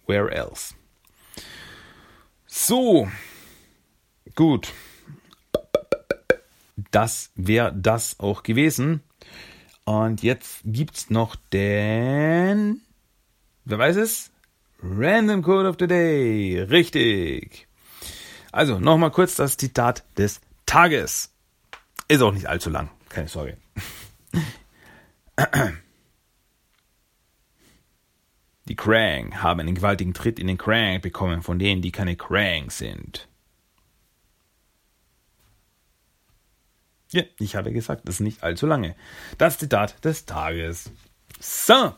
Where 0.07 0.31
else? 0.31 0.75
So, 2.47 3.09
gut. 4.35 4.73
Das 6.91 7.31
wäre 7.35 7.75
das 7.75 8.19
auch 8.21 8.43
gewesen. 8.43 9.03
Und 9.85 10.23
jetzt 10.23 10.61
gibt 10.65 10.97
es 10.97 11.11
noch 11.11 11.37
den 11.53 12.81
Wer 13.65 13.79
weiß 13.79 13.97
es? 13.97 14.31
Random 14.83 15.43
Code 15.43 15.69
of 15.69 15.77
the 15.79 15.87
Day. 15.87 16.61
Richtig. 16.61 17.69
Also, 18.51 18.81
nochmal 18.81 19.13
kurz 19.13 19.37
das 19.37 19.57
Zitat 19.57 20.05
des 20.19 20.41
Tages. 20.67 21.33
Ist 22.09 22.23
auch 22.23 22.33
nicht 22.33 22.49
allzu 22.49 22.71
lang, 22.71 22.91
keine 23.09 23.29
Sorge. 23.29 23.57
Die 28.67 28.77
Krang 28.77 29.43
haben 29.43 29.61
einen 29.61 29.75
gewaltigen 29.75 30.15
Tritt 30.15 30.39
in 30.39 30.47
den 30.47 30.59
Krang 30.59 31.01
bekommen 31.01 31.43
von 31.43 31.59
denen, 31.59 31.83
die 31.83 31.93
keine 31.93 32.17
Krang 32.17 32.71
sind. 32.71 33.29
Ja, 37.11 37.23
ich 37.39 37.57
habe 37.57 37.73
gesagt, 37.73 38.09
das 38.09 38.17
ist 38.17 38.21
nicht 38.21 38.43
allzu 38.43 38.67
lange. 38.67 38.97
Das 39.37 39.59
Zitat 39.59 40.05
des 40.05 40.25
Tages. 40.27 40.91
So, 41.41 41.95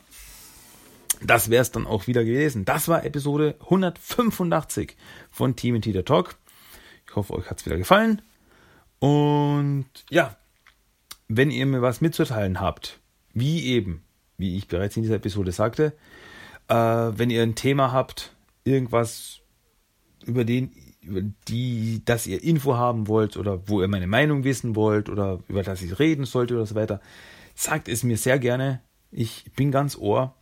das 1.23 1.51
wäre 1.51 1.63
es 1.63 1.71
dann 1.71 1.87
auch 1.87 2.07
wieder 2.07 2.25
gewesen. 2.25 2.65
Das 2.65 2.89
war 2.89 3.05
Episode 3.05 3.57
185 3.61 4.97
von 5.31 5.57
Team 5.57 5.81
Teeter 5.81 6.05
Talk. 6.05 6.37
Ich 7.07 7.17
hoffe, 7.17 7.35
euch 7.35 7.51
hat 7.51 7.61
es 7.61 7.67
wieder 7.67 7.77
gefallen. 7.77 8.23
Und 8.99 9.87
ja, 10.11 10.37
wenn 11.29 11.51
ihr 11.51 11.67
mir 11.67 11.83
was 11.83 12.01
mitzuteilen 12.01 12.61
habt, 12.61 13.01
wie 13.33 13.65
eben, 13.67 14.03
wie 14.39 14.57
ich 14.57 14.69
bereits 14.69 14.97
in 14.97 15.03
dieser 15.03 15.17
Episode 15.17 15.53
sagte, 15.53 15.93
äh, 16.69 16.75
wenn 16.75 17.31
ihr 17.31 17.43
ein 17.43 17.55
Thema 17.55 17.93
habt, 17.93 18.35
irgendwas, 18.65 19.41
über 20.25 20.45
den, 20.45 20.73
über 21.03 21.21
die, 21.49 22.03
dass 22.05 22.27
ihr 22.27 22.43
Info 22.43 22.77
haben 22.77 23.09
wollt 23.09 23.37
oder 23.37 23.69
wo 23.69 23.83
ihr 23.83 23.89
meine 23.89 24.07
Meinung 24.07 24.45
wissen 24.45 24.75
wollt 24.75 25.09
oder 25.09 25.41
über 25.49 25.63
das 25.63 25.83
ich 25.83 25.99
reden 25.99 26.25
sollte 26.25 26.55
oder 26.55 26.67
so 26.67 26.75
weiter, 26.75 27.01
sagt 27.55 27.89
es 27.89 28.03
mir 28.03 28.17
sehr 28.17 28.39
gerne. 28.39 28.81
Ich 29.11 29.45
bin 29.55 29.71
ganz 29.71 29.97
ohr. 29.97 30.35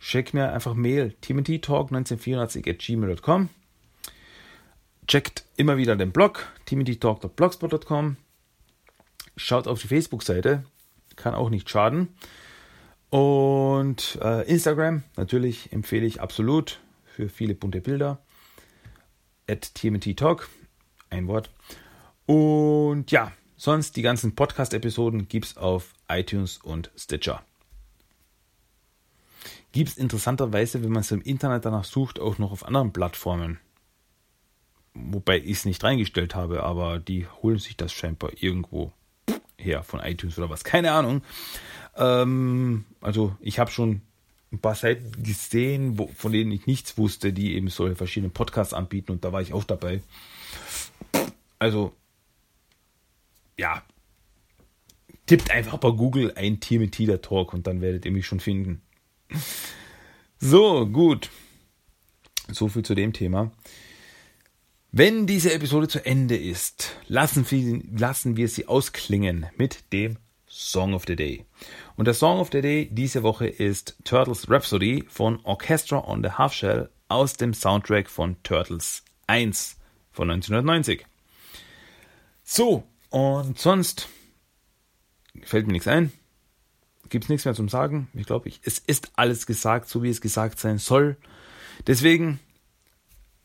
Check 0.00 0.34
mir 0.34 0.52
einfach 0.52 0.74
Mail 0.74 1.14
timothytalk1984 1.22 2.70
at 2.70 2.78
gmail.com. 2.78 3.48
Checkt 5.06 5.44
immer 5.56 5.76
wieder 5.76 5.96
den 5.96 6.12
Blog 6.12 6.46
timothytalk.blogspot.com. 6.66 8.16
Schaut 9.36 9.68
auf 9.68 9.80
die 9.80 9.88
Facebook-Seite, 9.88 10.64
kann 11.14 11.34
auch 11.34 11.50
nicht 11.50 11.68
schaden. 11.68 12.08
Und 13.10 14.18
äh, 14.22 14.48
Instagram 14.48 15.02
natürlich 15.16 15.72
empfehle 15.72 16.06
ich 16.06 16.20
absolut 16.20 16.80
für 17.04 17.28
viele 17.28 17.54
bunte 17.54 17.80
Bilder. 17.80 18.18
At 19.48 19.74
TMT 19.74 20.16
Talk, 20.16 20.48
ein 21.08 21.28
Wort. 21.28 21.50
Und 22.26 23.10
ja, 23.12 23.32
sonst 23.56 23.96
die 23.96 24.02
ganzen 24.02 24.34
Podcast-Episoden 24.34 25.28
gibt 25.28 25.46
es 25.46 25.56
auf 25.56 25.94
iTunes 26.08 26.58
und 26.58 26.90
Stitcher. 26.96 27.44
Gibt 29.76 29.90
es 29.90 29.98
interessanterweise, 29.98 30.82
wenn 30.82 30.90
man 30.90 31.02
es 31.02 31.10
im 31.10 31.20
Internet 31.20 31.66
danach 31.66 31.84
sucht, 31.84 32.18
auch 32.18 32.38
noch 32.38 32.50
auf 32.50 32.64
anderen 32.64 32.94
Plattformen. 32.94 33.60
Wobei 34.94 35.36
ich 35.36 35.50
es 35.50 35.64
nicht 35.66 35.84
reingestellt 35.84 36.34
habe, 36.34 36.62
aber 36.62 36.98
die 36.98 37.26
holen 37.42 37.58
sich 37.58 37.76
das 37.76 37.92
scheinbar 37.92 38.30
irgendwo 38.40 38.94
her 39.58 39.82
von 39.82 40.00
iTunes 40.00 40.38
oder 40.38 40.48
was. 40.48 40.64
Keine 40.64 40.92
Ahnung. 40.92 41.20
Ähm, 41.94 42.86
also 43.02 43.36
ich 43.38 43.58
habe 43.58 43.70
schon 43.70 44.00
ein 44.50 44.60
paar 44.60 44.76
Seiten 44.76 45.22
gesehen, 45.22 45.98
wo, 45.98 46.06
von 46.06 46.32
denen 46.32 46.52
ich 46.52 46.66
nichts 46.66 46.96
wusste, 46.96 47.34
die 47.34 47.54
eben 47.54 47.68
solche 47.68 47.96
verschiedene 47.96 48.30
Podcasts 48.30 48.72
anbieten 48.72 49.12
und 49.12 49.26
da 49.26 49.32
war 49.34 49.42
ich 49.42 49.52
auch 49.52 49.64
dabei. 49.64 50.00
Also, 51.58 51.92
ja. 53.58 53.82
Tippt 55.26 55.50
einfach 55.50 55.76
bei 55.76 55.90
Google 55.90 56.32
ein 56.34 56.60
Tier 56.60 56.80
mit 56.80 56.96
Talk 57.22 57.52
und 57.52 57.66
dann 57.66 57.82
werdet 57.82 58.06
ihr 58.06 58.12
mich 58.12 58.26
schon 58.26 58.40
finden. 58.40 58.80
So, 60.38 60.86
gut. 60.86 61.30
So 62.48 62.68
viel 62.68 62.84
zu 62.84 62.94
dem 62.94 63.12
Thema. 63.12 63.50
Wenn 64.92 65.26
diese 65.26 65.52
Episode 65.52 65.88
zu 65.88 66.04
Ende 66.06 66.36
ist, 66.36 66.96
lassen 67.08 67.44
wir, 67.50 67.82
lassen 67.98 68.36
wir 68.36 68.48
sie 68.48 68.66
ausklingen 68.66 69.46
mit 69.56 69.92
dem 69.92 70.16
Song 70.48 70.94
of 70.94 71.04
the 71.06 71.16
Day. 71.16 71.44
Und 71.96 72.06
der 72.06 72.14
Song 72.14 72.38
of 72.38 72.48
the 72.50 72.62
Day 72.62 72.88
diese 72.90 73.22
Woche 73.22 73.46
ist 73.46 73.96
Turtles 74.04 74.48
Rhapsody 74.48 75.04
von 75.08 75.40
Orchestra 75.44 75.98
on 75.98 76.22
the 76.22 76.30
Half 76.30 76.54
Shell 76.54 76.88
aus 77.08 77.36
dem 77.36 77.52
Soundtrack 77.52 78.08
von 78.08 78.42
Turtles 78.42 79.04
1 79.26 79.76
von 80.12 80.30
1990. 80.30 81.04
So, 82.42 82.84
und 83.10 83.58
sonst 83.58 84.08
fällt 85.42 85.66
mir 85.66 85.74
nichts 85.74 85.88
ein. 85.88 86.12
Gibt 87.08 87.24
es 87.24 87.28
nichts 87.28 87.44
mehr 87.44 87.54
zum 87.54 87.68
Sagen. 87.68 88.08
Ich 88.14 88.26
glaube, 88.26 88.50
es 88.62 88.78
ist 88.78 89.12
alles 89.16 89.46
gesagt, 89.46 89.88
so 89.88 90.02
wie 90.02 90.10
es 90.10 90.20
gesagt 90.20 90.58
sein 90.58 90.78
soll. 90.78 91.16
Deswegen 91.86 92.40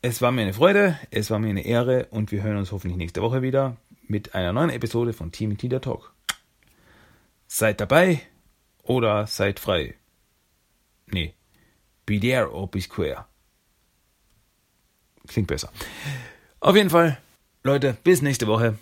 es 0.01 0.21
war 0.21 0.31
mir 0.31 0.41
eine 0.41 0.53
Freude, 0.53 0.99
es 1.11 1.29
war 1.29 1.37
mir 1.37 1.49
eine 1.49 1.63
Ehre 1.63 2.07
und 2.09 2.31
wir 2.31 2.41
hören 2.41 2.57
uns 2.57 2.71
hoffentlich 2.71 2.97
nächste 2.97 3.21
Woche 3.21 3.43
wieder 3.43 3.77
mit 4.07 4.33
einer 4.33 4.51
neuen 4.51 4.71
Episode 4.71 5.13
von 5.13 5.31
Team 5.31 5.57
Tinder 5.57 5.79
Talk. 5.79 6.11
Seid 7.47 7.79
dabei 7.79 8.21
oder 8.81 9.27
seid 9.27 9.59
frei. 9.59 9.95
Nee, 11.05 11.35
be 12.05 12.19
there 12.19 12.51
or 12.51 12.69
be 12.69 12.81
square. 12.81 13.25
Klingt 15.27 15.47
besser. 15.47 15.71
Auf 16.59 16.75
jeden 16.75 16.89
Fall, 16.89 17.19
Leute, 17.63 17.95
bis 18.03 18.23
nächste 18.23 18.47
Woche. 18.47 18.79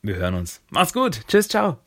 Wir 0.00 0.16
hören 0.16 0.34
uns. 0.34 0.62
Macht's 0.70 0.94
gut. 0.94 1.20
Tschüss, 1.28 1.48
ciao. 1.48 1.78